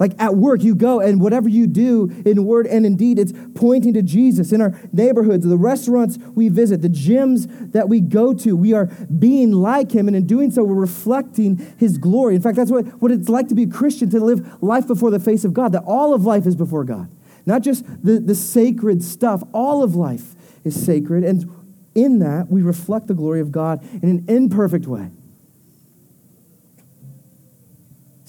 Like 0.02 0.20
at 0.20 0.36
work, 0.36 0.64
you 0.64 0.74
go 0.74 1.00
and 1.00 1.22
whatever 1.22 1.48
you 1.48 1.68
do 1.68 2.12
in 2.26 2.44
word 2.44 2.66
and 2.66 2.88
in 2.88 2.96
deed, 2.98 3.20
it's 3.20 3.34
pointing 3.54 3.94
to 3.94 4.02
Jesus. 4.02 4.52
In 4.52 4.60
our 4.60 4.74
neighborhoods, 4.92 5.46
the 5.46 5.58
restaurants 5.58 6.18
we 6.34 6.50
visit, 6.50 6.82
the 6.82 6.90
gyms 6.90 7.72
that 7.74 7.88
we 7.88 8.00
go 8.00 8.34
to, 8.34 8.56
we 8.56 8.74
are 8.74 8.88
being 8.88 9.52
like 9.52 9.92
him. 9.92 10.08
And 10.08 10.18
in 10.18 10.26
doing 10.26 10.50
so, 10.50 10.64
we're 10.64 10.74
reflecting 10.74 11.76
his 11.78 12.00
glory. 12.00 12.34
In 12.34 12.42
fact, 12.42 12.56
that's 12.56 12.72
what, 12.72 12.88
what 13.00 13.12
it's 13.12 13.30
like 13.30 13.48
to 13.50 13.54
be 13.54 13.62
a 13.62 13.68
Christian, 13.68 14.10
to 14.10 14.20
live 14.20 14.64
life 14.64 14.88
before 14.88 15.12
the 15.12 15.20
face 15.20 15.46
of 15.46 15.54
God, 15.54 15.72
that 15.74 15.84
all 15.86 16.16
of 16.16 16.26
life 16.26 16.48
is 16.48 16.56
before 16.56 16.84
God. 16.84 17.08
Not 17.46 17.62
just 17.62 17.86
the, 18.04 18.20
the 18.20 18.34
sacred 18.34 19.04
stuff, 19.04 19.44
all 19.54 19.84
of 19.84 19.94
life 19.94 20.34
is 20.64 20.84
sacred. 20.84 21.24
And 21.24 21.48
in 21.94 22.18
that, 22.18 22.50
we 22.50 22.64
reflect 22.64 23.06
the 23.06 23.14
glory 23.14 23.40
of 23.40 23.52
God 23.52 23.84
in 24.02 24.10
an 24.10 24.26
imperfect 24.28 24.88
way. 24.88 25.12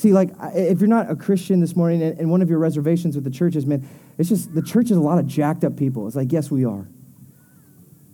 See, 0.03 0.13
like, 0.13 0.31
if 0.53 0.81
you're 0.81 0.89
not 0.89 1.09
a 1.09 1.15
Christian 1.15 1.61
this 1.61 1.77
morning 1.77 2.03
and 2.03 2.29
one 2.29 2.43
of 2.43 2.51
your 2.51 2.59
reservations 2.59 3.15
with 3.15 3.23
the 3.23 3.31
church 3.31 3.55
is, 3.55 3.67
man, 3.67 3.89
it's 4.19 4.29
just 4.29 4.53
the 4.53 4.61
church 4.61 4.87
is 4.87 4.97
a 4.97 5.01
lot 5.01 5.21
of 5.21 5.29
jacked 5.29 5.63
up 5.63 5.77
people. 5.77 6.09
It's 6.09 6.17
like, 6.17 6.33
yes, 6.33 6.51
we 6.51 6.65
are. 6.65 6.89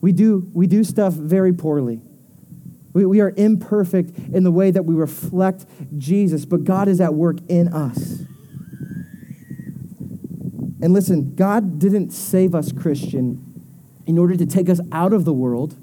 We 0.02 0.12
do, 0.12 0.50
we 0.52 0.66
do 0.66 0.84
stuff 0.84 1.14
very 1.14 1.54
poorly. 1.54 2.02
We, 2.92 3.06
we 3.06 3.20
are 3.22 3.32
imperfect 3.38 4.18
in 4.18 4.42
the 4.42 4.50
way 4.50 4.70
that 4.70 4.84
we 4.84 4.94
reflect 4.94 5.64
Jesus, 5.96 6.44
but 6.44 6.64
God 6.64 6.88
is 6.88 7.00
at 7.00 7.14
work 7.14 7.38
in 7.48 7.68
us. 7.68 8.18
And 10.82 10.92
listen, 10.92 11.34
God 11.36 11.78
didn't 11.78 12.10
save 12.10 12.54
us, 12.54 12.70
Christian, 12.70 13.64
in 14.04 14.18
order 14.18 14.36
to 14.36 14.44
take 14.44 14.68
us 14.68 14.80
out 14.92 15.14
of 15.14 15.24
the 15.24 15.32
world, 15.32 15.78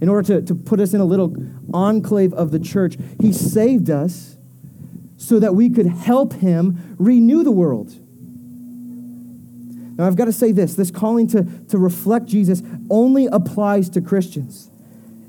in 0.00 0.08
order 0.08 0.40
to, 0.40 0.42
to 0.42 0.56
put 0.56 0.80
us 0.80 0.92
in 0.92 1.00
a 1.00 1.04
little 1.04 1.36
enclave 1.72 2.34
of 2.34 2.50
the 2.50 2.58
church. 2.58 2.96
He 3.20 3.32
saved 3.32 3.90
us 3.90 4.38
so 5.20 5.38
that 5.38 5.54
we 5.54 5.68
could 5.68 5.86
help 5.86 6.32
him 6.32 6.96
renew 6.98 7.44
the 7.44 7.50
world. 7.50 7.94
Now, 9.98 10.06
I've 10.06 10.16
got 10.16 10.24
to 10.24 10.32
say 10.32 10.50
this 10.50 10.74
this 10.74 10.90
calling 10.90 11.26
to, 11.28 11.44
to 11.68 11.76
reflect 11.76 12.24
Jesus 12.24 12.62
only 12.88 13.26
applies 13.26 13.90
to 13.90 14.00
Christians. 14.00 14.70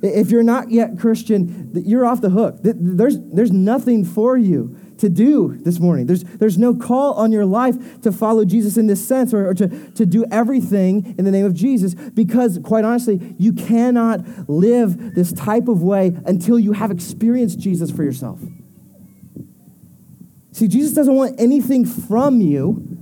If 0.01 0.31
you're 0.31 0.43
not 0.43 0.71
yet 0.71 0.97
Christian, 0.97 1.71
you're 1.75 2.05
off 2.05 2.21
the 2.21 2.29
hook. 2.29 2.59
There's, 2.63 3.19
there's 3.19 3.51
nothing 3.51 4.05
for 4.05 4.37
you 4.37 4.77
to 4.99 5.09
do 5.09 5.57
this 5.61 5.77
morning. 5.77 6.05
There's, 6.05 6.23
there's 6.23 6.57
no 6.57 6.73
call 6.73 7.13
on 7.15 7.33
your 7.33 7.45
life 7.45 8.01
to 8.01 8.13
follow 8.13 8.45
Jesus 8.45 8.77
in 8.77 8.87
this 8.87 9.05
sense 9.05 9.33
or, 9.33 9.49
or 9.49 9.53
to, 9.55 9.67
to 9.91 10.05
do 10.05 10.25
everything 10.31 11.15
in 11.17 11.25
the 11.25 11.31
name 11.31 11.45
of 11.45 11.53
Jesus 11.53 11.93
because, 11.95 12.59
quite 12.63 12.85
honestly, 12.85 13.35
you 13.37 13.51
cannot 13.51 14.21
live 14.49 15.15
this 15.15 15.33
type 15.33 15.67
of 15.67 15.83
way 15.83 16.17
until 16.25 16.57
you 16.57 16.71
have 16.71 16.91
experienced 16.91 17.59
Jesus 17.59 17.91
for 17.91 18.03
yourself. 18.03 18.39
See, 20.61 20.67
Jesus 20.67 20.93
doesn't 20.93 21.15
want 21.15 21.39
anything 21.39 21.85
from 21.85 22.39
you 22.39 22.99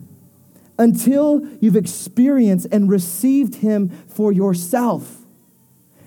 until 0.77 1.45
you've 1.59 1.75
experienced 1.75 2.67
and 2.71 2.89
received 2.89 3.55
him 3.55 3.89
for 4.07 4.31
yourself. 4.31 5.17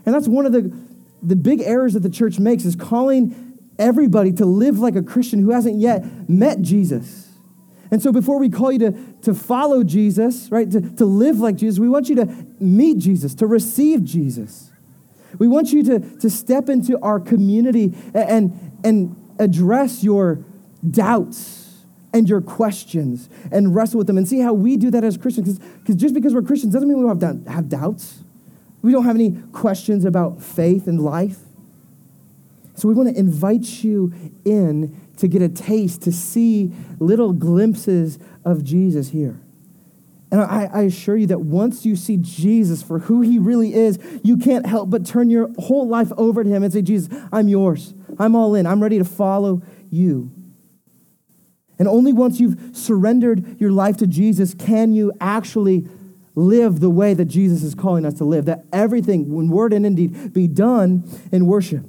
And 0.06 0.14
that's 0.14 0.28
one 0.28 0.46
of 0.46 0.52
the, 0.52 0.74
the 1.22 1.36
big 1.36 1.60
errors 1.60 1.92
that 1.92 2.00
the 2.00 2.08
church 2.08 2.38
makes 2.38 2.64
is 2.64 2.74
calling 2.74 3.58
everybody 3.78 4.32
to 4.32 4.46
live 4.46 4.78
like 4.78 4.96
a 4.96 5.02
Christian 5.02 5.42
who 5.42 5.50
hasn't 5.50 5.78
yet 5.78 6.26
met 6.26 6.62
Jesus. 6.62 7.28
And 7.90 8.02
so 8.02 8.12
before 8.12 8.38
we 8.38 8.48
call 8.48 8.72
you 8.72 8.78
to, 8.78 8.92
to 9.20 9.34
follow 9.34 9.84
Jesus, 9.84 10.50
right, 10.50 10.70
to, 10.70 10.80
to 10.80 11.04
live 11.04 11.38
like 11.38 11.56
Jesus, 11.56 11.78
we 11.78 11.90
want 11.90 12.08
you 12.08 12.14
to 12.14 12.46
meet 12.60 12.96
Jesus, 12.96 13.34
to 13.34 13.46
receive 13.46 14.04
Jesus. 14.04 14.70
We 15.38 15.48
want 15.48 15.70
you 15.70 15.82
to, 15.82 15.98
to 16.20 16.30
step 16.30 16.70
into 16.70 16.98
our 17.00 17.20
community 17.20 17.94
and, 18.14 18.80
and 18.82 19.34
address 19.38 20.02
your 20.02 20.46
doubts 20.88 21.62
and 22.12 22.28
your 22.28 22.40
questions 22.40 23.28
and 23.50 23.74
wrestle 23.74 23.98
with 23.98 24.06
them 24.06 24.18
and 24.18 24.28
see 24.28 24.40
how 24.40 24.52
we 24.52 24.76
do 24.76 24.90
that 24.90 25.04
as 25.04 25.16
Christians. 25.16 25.58
Because 25.58 25.96
just 25.96 26.14
because 26.14 26.34
we're 26.34 26.42
Christians 26.42 26.72
doesn't 26.72 26.88
mean 26.88 26.98
we 26.98 27.08
don't 27.08 27.22
have, 27.22 27.54
have 27.54 27.68
doubts. 27.68 28.22
We 28.82 28.92
don't 28.92 29.04
have 29.04 29.16
any 29.16 29.38
questions 29.52 30.04
about 30.04 30.42
faith 30.42 30.86
and 30.86 31.00
life. 31.00 31.38
So 32.74 32.88
we 32.88 32.94
want 32.94 33.10
to 33.10 33.18
invite 33.18 33.84
you 33.84 34.12
in 34.44 35.00
to 35.18 35.28
get 35.28 35.42
a 35.42 35.48
taste, 35.48 36.02
to 36.02 36.12
see 36.12 36.72
little 36.98 37.32
glimpses 37.32 38.18
of 38.44 38.64
Jesus 38.64 39.10
here. 39.10 39.38
And 40.30 40.40
I, 40.40 40.70
I, 40.72 40.80
assure 40.82 41.14
you 41.14 41.26
that 41.26 41.42
once 41.42 41.84
you 41.84 41.94
see 41.94 42.16
Jesus 42.16 42.82
for 42.82 43.00
who 43.00 43.20
he 43.20 43.38
really 43.38 43.74
is, 43.74 43.98
you 44.24 44.38
can't 44.38 44.64
help 44.64 44.88
but 44.88 45.04
turn 45.04 45.28
your 45.28 45.50
whole 45.58 45.86
life 45.86 46.10
over 46.16 46.42
to 46.42 46.48
him 46.48 46.62
and 46.62 46.72
say, 46.72 46.80
Jesus, 46.80 47.14
I'm 47.30 47.48
yours. 47.48 47.92
I'm 48.18 48.34
all 48.34 48.54
in. 48.54 48.66
I'm 48.66 48.82
ready 48.82 48.96
to 48.96 49.04
follow 49.04 49.60
you. 49.90 50.30
And 51.78 51.88
only 51.88 52.12
once 52.12 52.38
you've 52.40 52.76
surrendered 52.76 53.61
your 53.61 53.72
life 53.72 53.96
to 53.98 54.06
Jesus 54.06 54.54
can 54.54 54.92
you 54.92 55.12
actually 55.20 55.88
live 56.35 56.80
the 56.80 56.90
way 56.90 57.14
that 57.14 57.26
Jesus 57.26 57.62
is 57.62 57.74
calling 57.74 58.06
us 58.06 58.14
to 58.14 58.24
live, 58.24 58.46
that 58.46 58.64
everything, 58.72 59.32
when 59.32 59.48
word 59.48 59.72
and 59.72 59.85
indeed, 59.85 60.32
be 60.32 60.48
done 60.48 61.04
in 61.30 61.46
worship. 61.46 61.85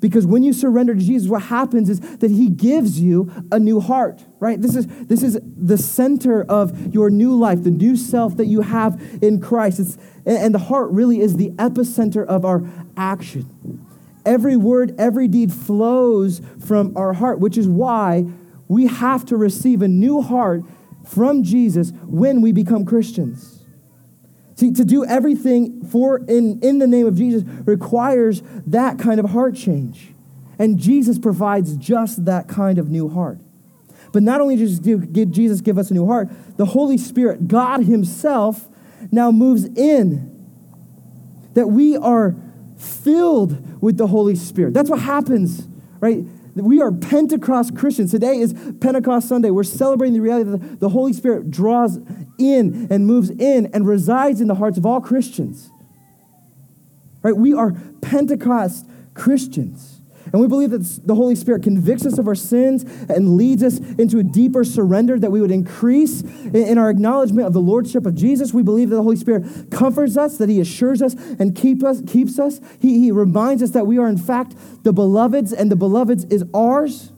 Because 0.00 0.26
when 0.26 0.42
you 0.42 0.52
surrender 0.52 0.94
to 0.94 1.00
Jesus, 1.00 1.28
what 1.28 1.42
happens 1.42 1.88
is 1.88 2.00
that 2.18 2.30
he 2.30 2.48
gives 2.48 3.00
you 3.00 3.30
a 3.52 3.58
new 3.58 3.80
heart, 3.80 4.24
right? 4.40 4.60
This 4.60 4.74
is, 4.74 4.86
this 4.88 5.22
is 5.22 5.38
the 5.44 5.78
center 5.78 6.42
of 6.42 6.92
your 6.92 7.10
new 7.10 7.34
life, 7.34 7.62
the 7.62 7.70
new 7.70 7.96
self 7.96 8.36
that 8.38 8.46
you 8.46 8.62
have 8.62 9.00
in 9.22 9.40
Christ. 9.40 9.78
It's, 9.80 9.98
and 10.26 10.54
the 10.54 10.58
heart 10.58 10.90
really 10.90 11.20
is 11.20 11.36
the 11.36 11.50
epicenter 11.50 12.26
of 12.26 12.44
our 12.44 12.64
action. 12.96 13.86
Every 14.26 14.56
word, 14.56 14.94
every 14.98 15.28
deed 15.28 15.52
flows 15.52 16.40
from 16.66 16.96
our 16.96 17.12
heart, 17.12 17.38
which 17.38 17.58
is 17.58 17.68
why 17.68 18.26
we 18.74 18.88
have 18.88 19.24
to 19.26 19.36
receive 19.36 19.82
a 19.82 19.88
new 19.88 20.20
heart 20.20 20.64
from 21.06 21.44
Jesus 21.44 21.92
when 22.06 22.40
we 22.40 22.50
become 22.50 22.84
Christians. 22.84 23.64
See, 24.56 24.72
to 24.72 24.84
do 24.84 25.04
everything 25.04 25.86
for 25.86 26.18
in, 26.18 26.58
in 26.60 26.80
the 26.80 26.88
name 26.88 27.06
of 27.06 27.16
Jesus 27.16 27.44
requires 27.66 28.42
that 28.66 28.98
kind 28.98 29.20
of 29.20 29.30
heart 29.30 29.54
change. 29.54 30.12
And 30.58 30.76
Jesus 30.76 31.20
provides 31.20 31.76
just 31.76 32.24
that 32.24 32.48
kind 32.48 32.78
of 32.78 32.90
new 32.90 33.08
heart. 33.08 33.38
But 34.12 34.24
not 34.24 34.40
only 34.40 34.56
does 34.56 34.80
Jesus 34.80 35.60
give 35.60 35.78
us 35.78 35.92
a 35.92 35.94
new 35.94 36.08
heart, 36.08 36.28
the 36.56 36.66
Holy 36.66 36.98
Spirit, 36.98 37.46
God 37.46 37.84
Himself, 37.84 38.68
now 39.12 39.30
moves 39.30 39.66
in. 39.66 40.32
That 41.54 41.68
we 41.68 41.96
are 41.96 42.34
filled 42.76 43.80
with 43.80 43.98
the 43.98 44.08
Holy 44.08 44.34
Spirit. 44.34 44.74
That's 44.74 44.90
what 44.90 44.98
happens, 44.98 45.68
right? 46.00 46.24
We 46.54 46.80
are 46.80 46.92
Pentecost 46.92 47.76
Christians. 47.76 48.12
Today 48.12 48.38
is 48.38 48.54
Pentecost 48.80 49.28
Sunday. 49.28 49.50
We're 49.50 49.64
celebrating 49.64 50.14
the 50.14 50.20
reality 50.20 50.50
that 50.50 50.78
the 50.80 50.88
Holy 50.88 51.12
Spirit 51.12 51.50
draws 51.50 51.98
in 52.38 52.86
and 52.90 53.06
moves 53.06 53.30
in 53.30 53.70
and 53.74 53.86
resides 53.86 54.40
in 54.40 54.46
the 54.46 54.54
hearts 54.54 54.78
of 54.78 54.86
all 54.86 55.00
Christians. 55.00 55.70
Right? 57.22 57.36
We 57.36 57.54
are 57.54 57.72
Pentecost 58.00 58.86
Christians. 59.14 59.93
And 60.34 60.40
we 60.40 60.48
believe 60.48 60.70
that 60.70 60.82
the 61.06 61.14
Holy 61.14 61.36
Spirit 61.36 61.62
convicts 61.62 62.04
us 62.04 62.18
of 62.18 62.26
our 62.26 62.34
sins 62.34 62.82
and 63.08 63.36
leads 63.36 63.62
us 63.62 63.78
into 63.78 64.18
a 64.18 64.24
deeper 64.24 64.64
surrender, 64.64 65.16
that 65.16 65.30
we 65.30 65.40
would 65.40 65.52
increase 65.52 66.22
in 66.22 66.76
our 66.76 66.90
acknowledgement 66.90 67.46
of 67.46 67.52
the 67.52 67.60
Lordship 67.60 68.04
of 68.04 68.16
Jesus. 68.16 68.52
We 68.52 68.64
believe 68.64 68.90
that 68.90 68.96
the 68.96 69.02
Holy 69.04 69.14
Spirit 69.14 69.70
comforts 69.70 70.16
us, 70.16 70.36
that 70.38 70.48
He 70.48 70.58
assures 70.58 71.02
us 71.02 71.14
and 71.14 71.54
keep 71.54 71.84
us, 71.84 72.02
keeps 72.04 72.40
us. 72.40 72.60
He, 72.80 72.98
he 72.98 73.12
reminds 73.12 73.62
us 73.62 73.70
that 73.70 73.86
we 73.86 73.96
are, 73.96 74.08
in 74.08 74.18
fact, 74.18 74.56
the 74.82 74.92
beloveds, 74.92 75.52
and 75.52 75.70
the 75.70 75.76
beloveds 75.76 76.24
is 76.24 76.42
ours. 76.52 77.12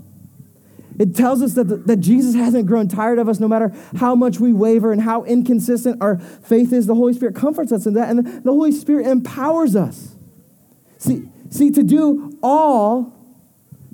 It 0.98 1.16
tells 1.16 1.40
us 1.40 1.54
that, 1.54 1.68
the, 1.68 1.76
that 1.76 2.00
Jesus 2.00 2.34
hasn't 2.34 2.66
grown 2.66 2.86
tired 2.86 3.18
of 3.18 3.30
us 3.30 3.40
no 3.40 3.48
matter 3.48 3.74
how 3.96 4.14
much 4.14 4.40
we 4.40 4.52
waver 4.52 4.92
and 4.92 5.00
how 5.00 5.24
inconsistent 5.24 6.02
our 6.02 6.18
faith 6.18 6.70
is. 6.70 6.86
The 6.86 6.94
Holy 6.94 7.14
Spirit 7.14 7.34
comforts 7.34 7.72
us 7.72 7.86
in 7.86 7.94
that, 7.94 8.10
and 8.10 8.44
the 8.44 8.52
Holy 8.52 8.72
Spirit 8.72 9.06
empowers 9.06 9.74
us. 9.74 10.15
See, 10.98 11.28
See, 11.50 11.70
to 11.70 11.82
do 11.82 12.38
all, 12.42 13.12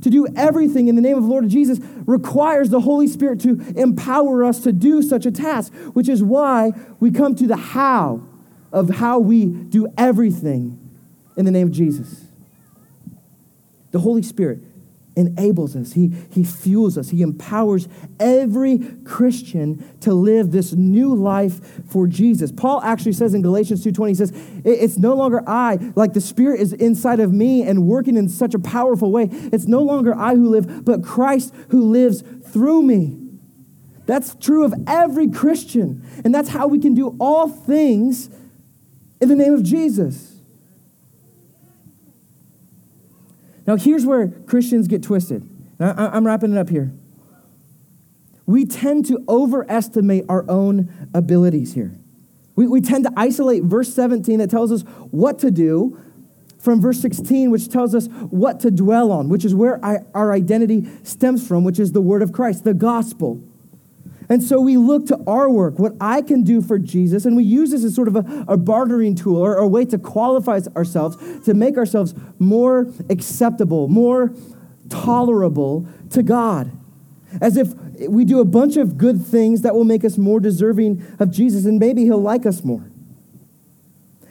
to 0.01 0.11
do 0.11 0.27
everything 0.37 0.88
in 0.88 0.97
the 0.97 1.03
name 1.03 1.17
of 1.17 1.25
the 1.25 1.29
Lord 1.29 1.49
Jesus 1.49 1.79
requires 2.07 2.71
the 2.71 2.81
Holy 2.81 3.07
Spirit 3.07 3.41
to 3.41 3.61
empower 3.77 4.45
us 4.45 4.61
to 4.62 4.73
do 4.73 5.03
such 5.03 5.27
a 5.27 5.31
task, 5.31 5.73
which 5.93 6.09
is 6.09 6.23
why 6.23 6.73
we 6.99 7.11
come 7.11 7.35
to 7.37 7.47
the 7.47 7.57
how 7.57 8.23
of 8.73 8.88
how 8.97 9.19
we 9.19 9.47
do 9.47 9.87
everything 9.99 10.79
in 11.37 11.45
the 11.45 11.51
name 11.51 11.69
of 11.69 11.73
Jesus. 11.73 12.27
The 13.91 14.01
Holy 14.01 14.23
Spirit 14.23 14.61
enables 15.16 15.77
us, 15.77 15.92
he, 15.92 16.12
he 16.31 16.42
fuels 16.42 16.96
us, 16.96 17.11
He 17.11 17.22
empowers 17.22 17.88
every 18.18 18.79
Christian 19.05 19.85
to 20.01 20.14
live 20.14 20.53
this 20.53 20.72
new 20.72 21.14
life 21.14 21.85
for 21.88 22.07
Jesus. 22.07 22.51
Paul 22.51 22.81
actually 22.83 23.12
says 23.12 23.35
in 23.35 23.42
Galatians 23.42 23.85
2.20, 23.85 24.09
he 24.09 24.14
says, 24.14 24.33
it's 24.64 24.98
no 24.98 25.14
longer 25.14 25.42
I, 25.46 25.92
like 25.96 26.14
the 26.14 26.20
Spirit 26.20 26.61
is 26.61 26.72
inside 26.72 27.20
of 27.20 27.33
me 27.33 27.62
and 27.62 27.87
working 27.87 28.16
in 28.16 28.29
such 28.29 28.55
a 28.55 28.59
powerful 28.59 29.12
way. 29.12 29.29
It's 29.31 29.66
no 29.66 29.81
longer 29.81 30.14
I 30.14 30.35
who 30.35 30.48
live, 30.48 30.85
but 30.85 31.03
Christ 31.03 31.55
who 31.68 31.90
lives 31.90 32.22
through 32.51 32.83
me. 32.83 33.18
That's 34.07 34.35
true 34.35 34.64
of 34.64 34.75
every 34.87 35.29
Christian. 35.29 36.05
And 36.25 36.35
that's 36.35 36.48
how 36.48 36.66
we 36.66 36.79
can 36.79 36.94
do 36.94 37.16
all 37.20 37.48
things 37.48 38.29
in 39.20 39.29
the 39.29 39.37
name 39.37 39.55
of 39.55 39.62
Jesus. 39.62 40.32
Now, 43.66 43.77
here's 43.77 44.05
where 44.05 44.29
Christians 44.29 44.88
get 44.88 45.03
twisted. 45.03 45.48
I, 45.79 46.16
am 46.16 46.27
wrapping 46.27 46.53
it 46.53 46.59
up 46.59 46.68
here. 46.68 46.92
We 48.46 48.64
tend 48.64 49.07
to 49.07 49.25
overestimate 49.29 50.25
our 50.29 50.44
own 50.48 51.11
abilities 51.14 51.75
here. 51.75 51.92
We, 52.55 52.66
we 52.66 52.81
tend 52.81 53.05
to 53.05 53.12
isolate 53.16 53.64
verse 53.64 53.92
17 53.94 54.38
that 54.40 54.51
tells 54.51 54.72
us 54.72 54.83
what 55.11 55.38
to 55.40 55.51
do 55.51 55.98
from 56.59 56.81
verse 56.81 57.01
16, 57.01 57.51
which 57.51 57.68
tells 57.68 57.94
us 57.94 58.07
what 58.31 58.61
to 58.61 58.70
dwell 58.70 59.11
on, 59.11 59.29
which 59.29 59.44
is 59.44 59.55
where 59.55 59.85
I, 59.85 59.98
our 60.14 60.33
identity 60.33 60.88
stems 61.03 61.46
from, 61.46 61.64
which 61.64 61.79
is 61.79 61.92
the 61.92 62.01
word 62.01 62.22
of 62.22 62.33
Christ, 62.33 62.64
the 62.64 62.75
gospel. 62.75 63.42
And 64.33 64.42
so 64.42 64.62
we 64.62 64.79
look 64.79 65.05
to 65.09 65.23
our 65.27 65.51
work, 65.51 65.79
what 65.79 65.92
I 66.01 66.23
can 66.23 66.42
do 66.42 66.62
for 66.62 66.79
Jesus, 66.79 67.27
and 67.27 67.37
we 67.37 67.45
use 67.45 67.71
this 67.71 67.85
as 67.85 67.95
sort 67.95 68.09
of 68.09 68.16
a, 68.16 68.47
a 68.49 68.57
bartering 68.57 69.14
tool 69.14 69.37
or, 69.37 69.59
or 69.59 69.64
a 69.64 69.68
way 69.68 69.85
to 69.85 69.99
qualify 69.99 70.59
ourselves, 70.75 71.18
to 71.45 71.53
make 71.53 71.77
ourselves 71.77 72.14
more 72.38 72.90
acceptable, 73.11 73.88
more 73.88 74.35
tolerable 74.88 75.87
to 76.09 76.23
God. 76.23 76.73
As 77.42 77.59
if 77.59 77.75
we 78.09 78.25
do 78.25 78.40
a 78.40 78.47
bunch 78.47 78.79
of 78.79 78.97
good 78.97 79.23
things 79.23 79.61
that 79.61 79.75
will 79.75 79.85
make 79.85 80.03
us 80.03 80.16
more 80.16 80.40
deserving 80.40 81.05
of 81.21 81.31
Jesus, 81.31 81.66
and 81.66 81.79
maybe 81.79 82.05
He'll 82.05 82.16
like 82.16 82.47
us 82.47 82.64
more. 82.64 82.90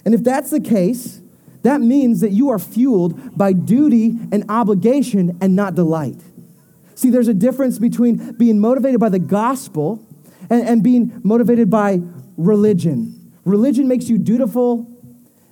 And 0.04 0.16
if 0.16 0.24
that's 0.24 0.50
the 0.50 0.62
case, 0.62 1.22
that 1.62 1.80
means 1.80 2.22
that 2.22 2.32
you 2.32 2.50
are 2.50 2.58
fueled 2.58 3.38
by 3.38 3.54
duty 3.54 4.18
and 4.32 4.46
obligation 4.50 5.38
and 5.40 5.56
not 5.56 5.76
delight. 5.76 6.24
See, 7.02 7.10
there's 7.10 7.28
a 7.28 7.34
difference 7.34 7.80
between 7.80 8.34
being 8.34 8.60
motivated 8.60 9.00
by 9.00 9.10
the 9.10 9.18
gospel 9.18 10.08
and, 10.52 10.68
and 10.68 10.84
being 10.84 11.20
motivated 11.24 11.68
by 11.68 12.00
religion. 12.38 13.32
Religion 13.44 13.88
makes 13.88 14.08
you 14.08 14.20
dutiful, 14.20 14.86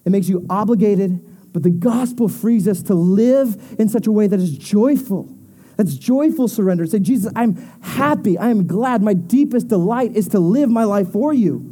it 0.05 0.11
makes 0.11 0.29
you 0.29 0.45
obligated, 0.47 1.25
but 1.51 1.63
the 1.63 1.71
gospel 1.71 2.27
frees 2.27 2.67
us 2.67 2.83
to 2.83 2.93
live 2.93 3.75
in 3.79 3.89
such 3.89 4.05
a 4.05 4.11
way 4.11 4.27
that 4.27 4.39
is 4.39 4.59
joyful. 4.59 5.35
That's 5.75 5.95
joyful 5.95 6.47
surrender. 6.49 6.85
Say, 6.85 6.99
Jesus, 6.99 7.33
I'm 7.35 7.55
happy. 7.81 8.37
I 8.37 8.49
am 8.49 8.67
glad. 8.67 9.01
My 9.01 9.15
deepest 9.15 9.69
delight 9.69 10.15
is 10.15 10.27
to 10.27 10.39
live 10.39 10.69
my 10.69 10.83
life 10.83 11.11
for 11.11 11.33
you. 11.33 11.65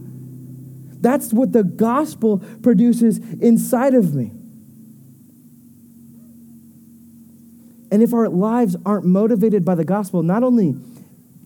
That's 1.02 1.32
what 1.32 1.52
the 1.52 1.64
gospel 1.64 2.40
produces 2.64 3.20
inside 3.20 3.94
of 3.94 4.16
me. 4.16 4.32
And 7.92 8.04
if 8.04 8.14
our 8.14 8.30
lives 8.30 8.76
aren't 8.86 9.06
motivated 9.06 9.64
by 9.64 9.76
the 9.76 9.86
gospel, 9.86 10.24
not 10.24 10.44
only 10.44 10.76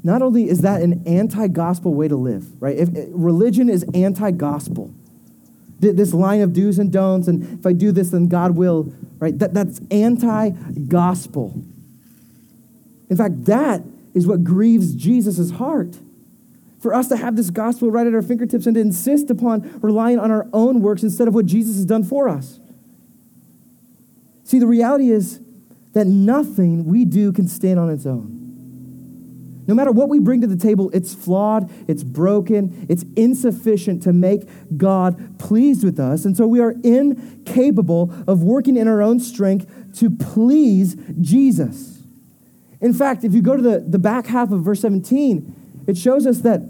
not 0.03 0.21
only 0.21 0.49
is 0.49 0.61
that 0.61 0.81
an 0.81 1.03
anti-gospel 1.05 1.93
way 1.93 2.07
to 2.07 2.15
live, 2.15 2.59
right? 2.61 2.75
If, 2.75 2.89
if 2.95 3.09
religion 3.11 3.69
is 3.69 3.85
anti-gospel. 3.93 4.91
This 5.79 6.13
line 6.13 6.41
of 6.41 6.53
do's 6.53 6.79
and 6.79 6.91
don'ts, 6.91 7.27
and 7.27 7.59
if 7.59 7.65
I 7.65 7.73
do 7.73 7.91
this, 7.91 8.09
then 8.09 8.27
God 8.27 8.55
will, 8.55 8.93
right? 9.19 9.37
That, 9.37 9.53
that's 9.53 9.79
anti-gospel. 9.89 11.61
In 13.09 13.17
fact, 13.17 13.45
that 13.45 13.83
is 14.13 14.27
what 14.27 14.43
grieves 14.43 14.95
Jesus' 14.95 15.51
heart. 15.51 15.97
For 16.79 16.93
us 16.93 17.07
to 17.09 17.17
have 17.17 17.35
this 17.35 17.49
gospel 17.51 17.91
right 17.91 18.07
at 18.07 18.13
our 18.13 18.21
fingertips 18.21 18.65
and 18.65 18.75
to 18.75 18.81
insist 18.81 19.29
upon 19.29 19.79
relying 19.81 20.17
on 20.17 20.31
our 20.31 20.47
own 20.51 20.81
works 20.81 21.03
instead 21.03 21.27
of 21.27 21.35
what 21.35 21.45
Jesus 21.45 21.75
has 21.75 21.85
done 21.85 22.03
for 22.03 22.27
us. 22.27 22.59
See, 24.43 24.59
the 24.59 24.67
reality 24.67 25.11
is 25.11 25.39
that 25.93 26.07
nothing 26.07 26.85
we 26.85 27.05
do 27.05 27.31
can 27.31 27.47
stand 27.47 27.79
on 27.79 27.89
its 27.89 28.05
own. 28.05 28.41
No 29.67 29.75
matter 29.75 29.91
what 29.91 30.09
we 30.09 30.19
bring 30.19 30.41
to 30.41 30.47
the 30.47 30.57
table, 30.57 30.89
it's 30.93 31.13
flawed, 31.13 31.71
it's 31.87 32.03
broken, 32.03 32.85
it's 32.89 33.05
insufficient 33.15 34.03
to 34.03 34.11
make 34.11 34.41
God 34.75 35.37
pleased 35.39 35.83
with 35.83 35.99
us. 35.99 36.25
And 36.25 36.35
so 36.35 36.47
we 36.47 36.59
are 36.59 36.71
incapable 36.83 38.13
of 38.27 38.43
working 38.43 38.75
in 38.75 38.87
our 38.87 39.01
own 39.01 39.19
strength 39.19 39.71
to 39.99 40.09
please 40.09 40.95
Jesus. 41.19 41.99
In 42.81 42.93
fact, 42.93 43.23
if 43.23 43.33
you 43.33 43.41
go 43.41 43.55
to 43.55 43.61
the, 43.61 43.79
the 43.79 43.99
back 43.99 44.25
half 44.25 44.51
of 44.51 44.61
verse 44.61 44.81
17, 44.81 45.83
it 45.87 45.97
shows 45.97 46.25
us 46.25 46.39
that 46.39 46.61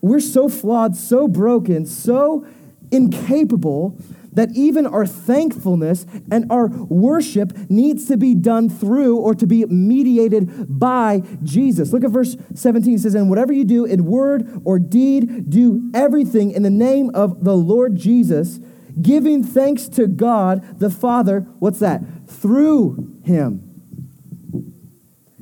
we're 0.00 0.20
so 0.20 0.48
flawed, 0.48 0.96
so 0.96 1.28
broken, 1.28 1.86
so 1.86 2.46
incapable 2.90 3.96
that 4.32 4.50
even 4.54 4.86
our 4.86 5.06
thankfulness 5.06 6.06
and 6.30 6.50
our 6.50 6.68
worship 6.68 7.52
needs 7.70 8.06
to 8.06 8.16
be 8.16 8.34
done 8.34 8.68
through 8.68 9.16
or 9.16 9.34
to 9.34 9.46
be 9.46 9.64
mediated 9.66 10.78
by 10.78 11.22
Jesus. 11.42 11.92
Look 11.92 12.04
at 12.04 12.10
verse 12.10 12.36
17. 12.54 12.94
It 12.94 13.00
says, 13.00 13.14
And 13.14 13.28
whatever 13.28 13.52
you 13.52 13.64
do 13.64 13.84
in 13.84 14.06
word 14.06 14.60
or 14.64 14.78
deed, 14.78 15.50
do 15.50 15.90
everything 15.94 16.50
in 16.50 16.62
the 16.62 16.70
name 16.70 17.10
of 17.14 17.44
the 17.44 17.56
Lord 17.56 17.96
Jesus, 17.96 18.60
giving 19.00 19.44
thanks 19.44 19.88
to 19.90 20.06
God 20.06 20.78
the 20.78 20.90
Father. 20.90 21.40
What's 21.58 21.78
that? 21.80 22.02
Through 22.26 23.20
him. 23.24 23.68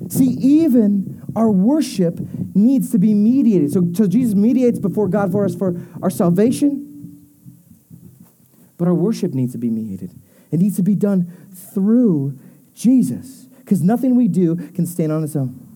See, 0.08 0.36
even 0.40 1.22
our 1.36 1.50
worship 1.50 2.18
needs 2.54 2.90
to 2.90 2.98
be 2.98 3.14
mediated. 3.14 3.72
So, 3.72 3.82
so 3.94 4.08
Jesus 4.08 4.34
mediates 4.34 4.78
before 4.78 5.08
God 5.08 5.30
for 5.30 5.44
us 5.44 5.54
for 5.54 5.80
our 6.02 6.10
salvation, 6.10 6.89
but 8.80 8.88
our 8.88 8.94
worship 8.94 9.34
needs 9.34 9.52
to 9.52 9.58
be 9.58 9.68
mediated. 9.68 10.10
It 10.50 10.58
needs 10.58 10.74
to 10.76 10.82
be 10.82 10.94
done 10.94 11.30
through 11.52 12.38
Jesus 12.72 13.44
because 13.58 13.82
nothing 13.82 14.16
we 14.16 14.26
do 14.26 14.56
can 14.70 14.86
stand 14.86 15.12
on 15.12 15.22
its 15.22 15.36
own. 15.36 15.68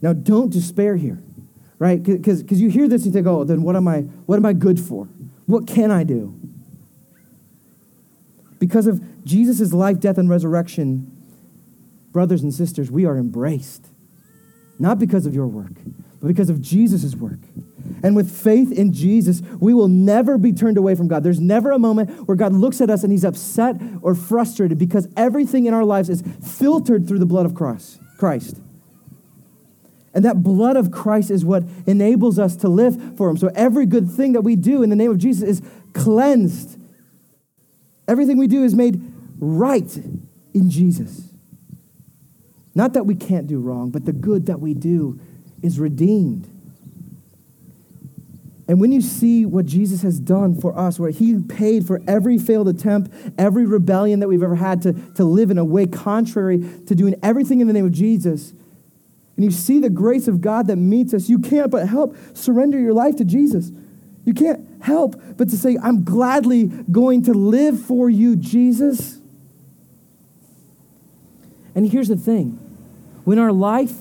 Now, 0.00 0.12
don't 0.12 0.48
despair 0.48 0.94
here, 0.94 1.20
right? 1.80 2.00
Because 2.00 2.44
you 2.52 2.70
hear 2.70 2.86
this 2.86 3.04
and 3.04 3.06
you 3.06 3.12
think, 3.12 3.26
oh, 3.26 3.42
then 3.42 3.62
what 3.62 3.74
am 3.74 3.88
I, 3.88 4.02
what 4.26 4.36
am 4.36 4.46
I 4.46 4.52
good 4.52 4.78
for? 4.78 5.08
What 5.46 5.66
can 5.66 5.90
I 5.90 6.04
do? 6.04 6.38
Because 8.60 8.86
of 8.86 9.24
Jesus' 9.24 9.72
life, 9.72 9.98
death, 9.98 10.18
and 10.18 10.30
resurrection, 10.30 11.10
brothers 12.12 12.44
and 12.44 12.54
sisters, 12.54 12.92
we 12.92 13.04
are 13.06 13.18
embraced. 13.18 13.88
Not 14.78 15.00
because 15.00 15.26
of 15.26 15.34
your 15.34 15.48
work, 15.48 15.74
but 16.20 16.28
because 16.28 16.48
of 16.48 16.62
Jesus' 16.62 17.16
work. 17.16 17.40
And 18.06 18.14
with 18.14 18.30
faith 18.30 18.70
in 18.70 18.92
Jesus, 18.92 19.42
we 19.58 19.74
will 19.74 19.88
never 19.88 20.38
be 20.38 20.52
turned 20.52 20.78
away 20.78 20.94
from 20.94 21.08
God. 21.08 21.24
There's 21.24 21.40
never 21.40 21.72
a 21.72 21.78
moment 21.78 22.28
where 22.28 22.36
God 22.36 22.52
looks 22.52 22.80
at 22.80 22.88
us 22.88 23.02
and 23.02 23.10
he's 23.10 23.24
upset 23.24 23.74
or 24.00 24.14
frustrated 24.14 24.78
because 24.78 25.08
everything 25.16 25.66
in 25.66 25.74
our 25.74 25.82
lives 25.82 26.08
is 26.08 26.22
filtered 26.40 27.08
through 27.08 27.18
the 27.18 27.26
blood 27.26 27.46
of 27.46 27.56
Christ. 27.56 27.98
Christ. 28.16 28.60
And 30.14 30.24
that 30.24 30.44
blood 30.44 30.76
of 30.76 30.92
Christ 30.92 31.32
is 31.32 31.44
what 31.44 31.64
enables 31.84 32.38
us 32.38 32.54
to 32.58 32.68
live 32.68 33.16
for 33.16 33.28
him. 33.28 33.36
So 33.36 33.50
every 33.56 33.86
good 33.86 34.08
thing 34.08 34.34
that 34.34 34.42
we 34.42 34.54
do 34.54 34.84
in 34.84 34.90
the 34.90 34.94
name 34.94 35.10
of 35.10 35.18
Jesus 35.18 35.42
is 35.42 35.62
cleansed. 35.92 36.78
Everything 38.06 38.38
we 38.38 38.46
do 38.46 38.62
is 38.62 38.76
made 38.76 39.02
right 39.40 39.96
in 40.54 40.70
Jesus. 40.70 41.32
Not 42.72 42.92
that 42.92 43.04
we 43.04 43.16
can't 43.16 43.48
do 43.48 43.58
wrong, 43.58 43.90
but 43.90 44.04
the 44.04 44.12
good 44.12 44.46
that 44.46 44.60
we 44.60 44.74
do 44.74 45.18
is 45.60 45.80
redeemed. 45.80 46.48
And 48.68 48.80
when 48.80 48.90
you 48.90 49.00
see 49.00 49.46
what 49.46 49.64
Jesus 49.64 50.02
has 50.02 50.18
done 50.18 50.60
for 50.60 50.76
us, 50.76 50.98
where 50.98 51.10
he 51.10 51.40
paid 51.40 51.86
for 51.86 52.02
every 52.08 52.36
failed 52.36 52.68
attempt, 52.68 53.12
every 53.38 53.64
rebellion 53.64 54.20
that 54.20 54.28
we've 54.28 54.42
ever 54.42 54.56
had 54.56 54.82
to, 54.82 54.92
to 55.14 55.24
live 55.24 55.50
in 55.50 55.58
a 55.58 55.64
way 55.64 55.86
contrary 55.86 56.58
to 56.86 56.94
doing 56.94 57.14
everything 57.22 57.60
in 57.60 57.68
the 57.68 57.72
name 57.72 57.86
of 57.86 57.92
Jesus, 57.92 58.52
and 59.36 59.44
you 59.44 59.50
see 59.50 59.80
the 59.80 59.90
grace 59.90 60.28
of 60.28 60.40
God 60.40 60.66
that 60.66 60.76
meets 60.76 61.12
us, 61.12 61.28
you 61.28 61.38
can't 61.38 61.70
but 61.70 61.86
help 61.88 62.16
surrender 62.34 62.78
your 62.78 62.94
life 62.94 63.16
to 63.16 63.24
Jesus. 63.24 63.70
You 64.24 64.34
can't 64.34 64.66
help 64.82 65.20
but 65.36 65.50
to 65.50 65.58
say, 65.58 65.78
I'm 65.80 66.04
gladly 66.04 66.64
going 66.64 67.22
to 67.24 67.34
live 67.34 67.80
for 67.80 68.10
you, 68.10 68.34
Jesus. 68.34 69.20
And 71.74 71.88
here's 71.88 72.08
the 72.08 72.16
thing 72.16 72.58
when 73.24 73.38
our 73.38 73.52
life 73.52 73.94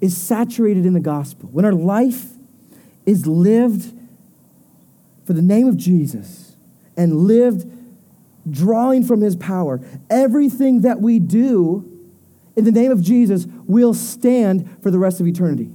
is 0.00 0.16
saturated 0.16 0.84
in 0.84 0.92
the 0.92 1.00
gospel, 1.00 1.48
when 1.48 1.64
our 1.64 1.72
life 1.72 2.31
is 3.06 3.26
lived 3.26 3.92
for 5.24 5.32
the 5.32 5.42
name 5.42 5.66
of 5.66 5.76
Jesus 5.76 6.56
and 6.96 7.16
lived 7.16 7.70
drawing 8.50 9.04
from 9.04 9.20
his 9.20 9.36
power. 9.36 9.80
Everything 10.10 10.82
that 10.82 11.00
we 11.00 11.18
do 11.18 11.88
in 12.56 12.64
the 12.64 12.72
name 12.72 12.90
of 12.90 13.00
Jesus 13.00 13.46
will 13.66 13.94
stand 13.94 14.78
for 14.82 14.90
the 14.90 14.98
rest 14.98 15.20
of 15.20 15.26
eternity. 15.26 15.70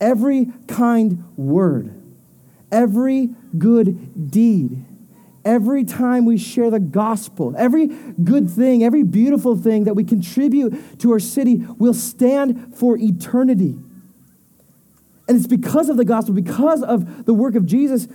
Every 0.00 0.48
kind 0.66 1.24
word, 1.36 1.94
every 2.72 3.30
good 3.56 4.30
deed, 4.30 4.84
every 5.44 5.84
time 5.84 6.24
we 6.24 6.38
share 6.38 6.70
the 6.70 6.80
gospel, 6.80 7.54
every 7.56 7.86
good 7.86 8.50
thing, 8.50 8.82
every 8.82 9.02
beautiful 9.02 9.56
thing 9.56 9.84
that 9.84 9.94
we 9.94 10.04
contribute 10.04 10.98
to 11.00 11.12
our 11.12 11.20
city 11.20 11.56
will 11.78 11.94
stand 11.94 12.76
for 12.76 12.96
eternity. 12.98 13.78
And 15.30 15.38
it's 15.38 15.46
because 15.46 15.88
of 15.88 15.96
the 15.96 16.04
gospel, 16.04 16.34
because 16.34 16.82
of 16.82 17.24
the 17.24 17.32
work 17.32 17.54
of 17.54 17.64
Jesus, 17.64 18.08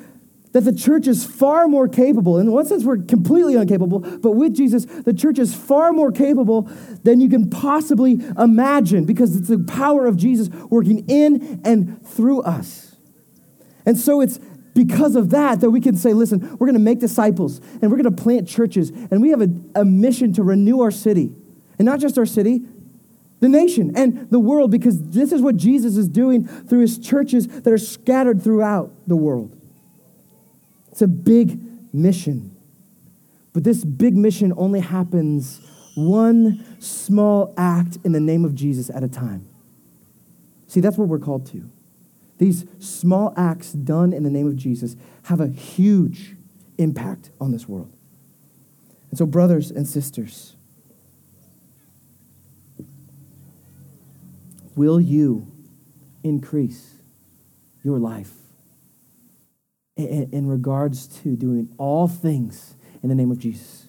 that 0.51 0.65
the 0.65 0.73
church 0.75 1.07
is 1.07 1.23
far 1.23 1.65
more 1.65 1.87
capable. 1.87 2.39
In 2.39 2.51
one 2.51 2.65
sense, 2.65 2.83
we're 2.83 2.97
completely 2.97 3.55
incapable, 3.55 3.99
but 3.99 4.31
with 4.31 4.53
Jesus, 4.53 4.83
the 4.83 5.13
church 5.13 5.39
is 5.39 5.55
far 5.55 5.93
more 5.93 6.11
capable 6.11 6.63
than 7.03 7.21
you 7.21 7.29
can 7.29 7.49
possibly 7.49 8.19
imagine 8.37 9.05
because 9.05 9.33
it's 9.33 9.47
the 9.47 9.59
power 9.59 10.07
of 10.07 10.17
Jesus 10.17 10.49
working 10.69 11.05
in 11.07 11.61
and 11.63 12.05
through 12.05 12.41
us. 12.41 12.97
And 13.85 13.97
so 13.97 14.19
it's 14.19 14.37
because 14.73 15.15
of 15.15 15.29
that 15.29 15.61
that 15.61 15.69
we 15.69 15.79
can 15.79 15.95
say, 15.95 16.11
listen, 16.11 16.41
we're 16.57 16.67
going 16.67 16.73
to 16.73 16.79
make 16.79 16.99
disciples 16.99 17.61
and 17.81 17.83
we're 17.83 17.97
going 17.97 18.13
to 18.13 18.23
plant 18.23 18.45
churches 18.45 18.89
and 18.89 19.21
we 19.21 19.29
have 19.29 19.41
a, 19.41 19.47
a 19.73 19.85
mission 19.85 20.33
to 20.33 20.43
renew 20.43 20.81
our 20.81 20.91
city. 20.91 21.33
And 21.79 21.85
not 21.85 22.01
just 22.01 22.17
our 22.17 22.25
city, 22.25 22.65
the 23.45 23.57
nation 23.57 23.95
and 23.95 24.29
the 24.31 24.39
world, 24.39 24.71
because 24.71 25.01
this 25.09 25.31
is 25.31 25.41
what 25.41 25.55
Jesus 25.55 25.97
is 25.97 26.09
doing 26.09 26.47
through 26.47 26.79
his 26.79 26.97
churches 26.97 27.47
that 27.47 27.71
are 27.71 27.77
scattered 27.77 28.41
throughout 28.41 28.91
the 29.07 29.15
world. 29.15 29.55
It's 30.91 31.01
a 31.01 31.07
big 31.07 31.59
mission. 31.93 32.55
But 33.53 33.63
this 33.63 33.85
big 33.85 34.15
mission 34.15 34.51
only 34.57 34.79
happens 34.79 35.61
one 35.95 36.65
small 36.79 37.53
act 37.55 37.99
in 38.03 38.11
the 38.11 38.19
name 38.19 38.43
of 38.43 38.55
Jesus 38.55 38.89
at 38.89 39.03
a 39.03 39.07
time. 39.07 39.47
See, 40.67 40.81
that's 40.81 40.97
what 40.97 41.07
we're 41.07 41.19
called 41.19 41.45
to. 41.51 41.69
These 42.37 42.65
small 42.79 43.33
acts 43.37 43.71
done 43.71 44.11
in 44.11 44.23
the 44.23 44.29
name 44.29 44.47
of 44.47 44.57
Jesus 44.57 44.95
have 45.23 45.39
a 45.39 45.47
huge 45.47 46.35
impact 46.77 47.29
on 47.39 47.51
this 47.51 47.69
world. 47.69 47.93
And 49.09 49.17
so, 49.17 49.25
brothers 49.25 49.71
and 49.71 49.87
sisters, 49.87 50.55
will 54.75 54.99
you 54.99 55.51
increase 56.23 56.95
your 57.83 57.99
life 57.99 58.31
in, 59.95 60.29
in, 60.31 60.47
regards 60.47 61.07
to 61.07 61.35
doing 61.35 61.69
all 61.77 62.07
things 62.07 62.75
in 63.01 63.09
the 63.09 63.15
name 63.15 63.31
of 63.31 63.39
Jesus? 63.39 63.87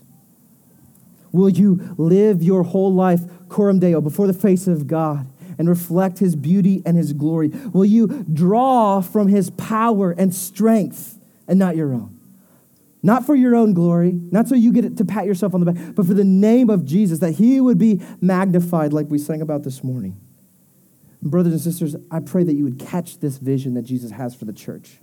Will 1.32 1.48
you 1.48 1.94
live 1.98 2.42
your 2.42 2.62
whole 2.62 2.92
life, 2.92 3.22
coram 3.48 3.78
deo, 3.78 4.00
before 4.00 4.26
the 4.26 4.32
face 4.32 4.66
of 4.66 4.86
God 4.86 5.26
and 5.58 5.68
reflect 5.68 6.18
his 6.18 6.36
beauty 6.36 6.82
and 6.86 6.96
his 6.96 7.12
glory? 7.12 7.48
Will 7.48 7.84
you 7.84 8.24
draw 8.32 9.00
from 9.00 9.28
his 9.28 9.50
power 9.50 10.12
and 10.12 10.34
strength 10.34 11.18
and 11.48 11.58
not 11.58 11.76
your 11.76 11.92
own? 11.92 12.18
Not 13.02 13.24
for 13.24 13.34
your 13.34 13.54
own 13.54 13.72
glory, 13.72 14.12
not 14.12 14.48
so 14.48 14.54
you 14.54 14.72
get 14.72 14.96
to 14.96 15.04
pat 15.04 15.26
yourself 15.26 15.54
on 15.54 15.60
the 15.60 15.72
back, 15.72 15.94
but 15.94 16.06
for 16.06 16.14
the 16.14 16.24
name 16.24 16.70
of 16.70 16.84
Jesus, 16.84 17.20
that 17.20 17.32
he 17.32 17.60
would 17.60 17.78
be 17.78 18.00
magnified 18.20 18.92
like 18.92 19.08
we 19.08 19.18
sang 19.18 19.40
about 19.40 19.62
this 19.62 19.84
morning. 19.84 20.20
Brothers 21.30 21.52
and 21.52 21.60
sisters, 21.60 21.96
I 22.10 22.20
pray 22.20 22.44
that 22.44 22.54
you 22.54 22.64
would 22.64 22.78
catch 22.78 23.18
this 23.18 23.38
vision 23.38 23.74
that 23.74 23.82
Jesus 23.82 24.10
has 24.10 24.34
for 24.34 24.44
the 24.44 24.52
church. 24.52 24.98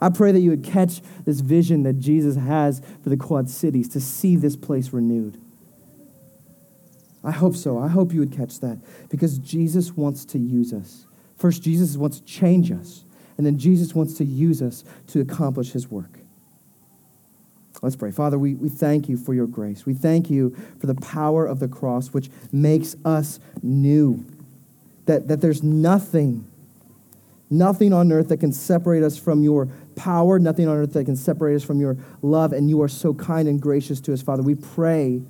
I 0.00 0.08
pray 0.08 0.32
that 0.32 0.40
you 0.40 0.50
would 0.50 0.64
catch 0.64 1.00
this 1.24 1.40
vision 1.40 1.84
that 1.84 1.98
Jesus 2.00 2.36
has 2.36 2.82
for 3.02 3.08
the 3.08 3.16
Quad 3.16 3.48
Cities 3.48 3.88
to 3.90 4.00
see 4.00 4.34
this 4.34 4.56
place 4.56 4.92
renewed. 4.92 5.38
I 7.22 7.30
hope 7.30 7.54
so. 7.54 7.78
I 7.78 7.86
hope 7.86 8.12
you 8.12 8.20
would 8.20 8.32
catch 8.32 8.58
that 8.60 8.80
because 9.08 9.38
Jesus 9.38 9.92
wants 9.92 10.24
to 10.26 10.38
use 10.38 10.72
us. 10.72 11.06
First, 11.36 11.62
Jesus 11.62 11.96
wants 11.96 12.18
to 12.18 12.24
change 12.24 12.72
us, 12.72 13.04
and 13.36 13.46
then 13.46 13.58
Jesus 13.58 13.94
wants 13.94 14.14
to 14.14 14.24
use 14.24 14.60
us 14.60 14.84
to 15.08 15.20
accomplish 15.20 15.70
his 15.70 15.88
work. 15.88 16.18
Let's 17.80 17.96
pray. 17.96 18.12
Father, 18.12 18.38
we, 18.38 18.54
we 18.54 18.68
thank 18.68 19.08
you 19.08 19.16
for 19.16 19.34
your 19.34 19.48
grace. 19.48 19.86
We 19.86 19.94
thank 19.94 20.30
you 20.30 20.56
for 20.80 20.86
the 20.86 20.94
power 20.94 21.46
of 21.46 21.58
the 21.58 21.68
cross, 21.68 22.08
which 22.08 22.30
makes 22.52 22.94
us 23.04 23.40
new 23.62 24.24
that, 25.06 25.28
that 25.28 25.40
there's 25.40 25.62
nothing, 25.62 26.46
nothing 27.50 27.92
on 27.92 28.12
earth 28.12 28.28
that 28.28 28.38
can 28.38 28.52
separate 28.52 29.02
us 29.02 29.18
from 29.18 29.42
your 29.42 29.68
power, 29.96 30.38
nothing 30.38 30.68
on 30.68 30.76
earth 30.76 30.92
that 30.94 31.04
can 31.04 31.16
separate 31.16 31.54
us 31.54 31.64
from 31.64 31.80
your 31.80 31.96
love, 32.22 32.52
and 32.52 32.68
you 32.68 32.80
are 32.82 32.88
so 32.88 33.14
kind 33.14 33.48
and 33.48 33.60
gracious 33.60 34.00
to 34.02 34.12
us, 34.12 34.22
Father. 34.22 34.42
We 34.42 34.54
pray 34.54 35.22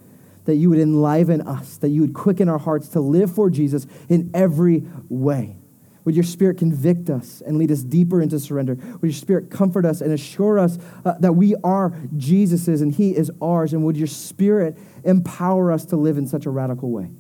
that 0.45 0.57
you 0.57 0.71
would 0.71 0.79
enliven 0.79 1.41
us, 1.41 1.77
that 1.79 1.91
you 1.91 2.01
would 2.01 2.15
quicken 2.15 2.49
our 2.49 2.59
hearts 2.59 2.89
to 2.89 3.01
live 3.01 3.33
for 3.33 3.49
Jesus 3.49 3.87
in 4.09 4.31
every 4.35 4.85
way. 5.09 5.57
Would 6.05 6.17
your 6.17 6.25
spirit 6.25 6.59
convict 6.59 7.09
us 7.11 7.43
and 7.47 7.59
lead 7.59 7.71
us 7.71 7.83
deeper 7.83 8.21
into 8.21 8.41
surrender? 8.41 8.75
Would 8.75 9.05
your 9.05 9.13
spirit 9.13 9.51
comfort 9.51 9.87
us 9.87 10.01
and 10.01 10.13
assure 10.13 10.59
us 10.59 10.79
uh, 11.05 11.15
that 11.21 11.35
we 11.35 11.55
are 11.63 11.97
Jesus's 12.17 12.83
and 12.83 12.93
he 12.93 13.17
is 13.17 13.31
ours? 13.41 13.73
And 13.73 13.85
would 13.85 13.97
your 13.97 14.09
spirit 14.09 14.77
empower 15.05 15.71
us 15.71 15.85
to 15.87 15.97
live 15.97 16.19
in 16.19 16.27
such 16.27 16.45
a 16.45 16.51
radical 16.51 16.91
way? 16.91 17.11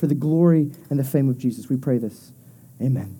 For 0.00 0.06
the 0.06 0.14
glory 0.14 0.72
and 0.88 0.98
the 0.98 1.04
fame 1.04 1.28
of 1.28 1.36
Jesus. 1.36 1.68
We 1.68 1.76
pray 1.76 1.98
this. 1.98 2.32
Amen. 2.80 3.19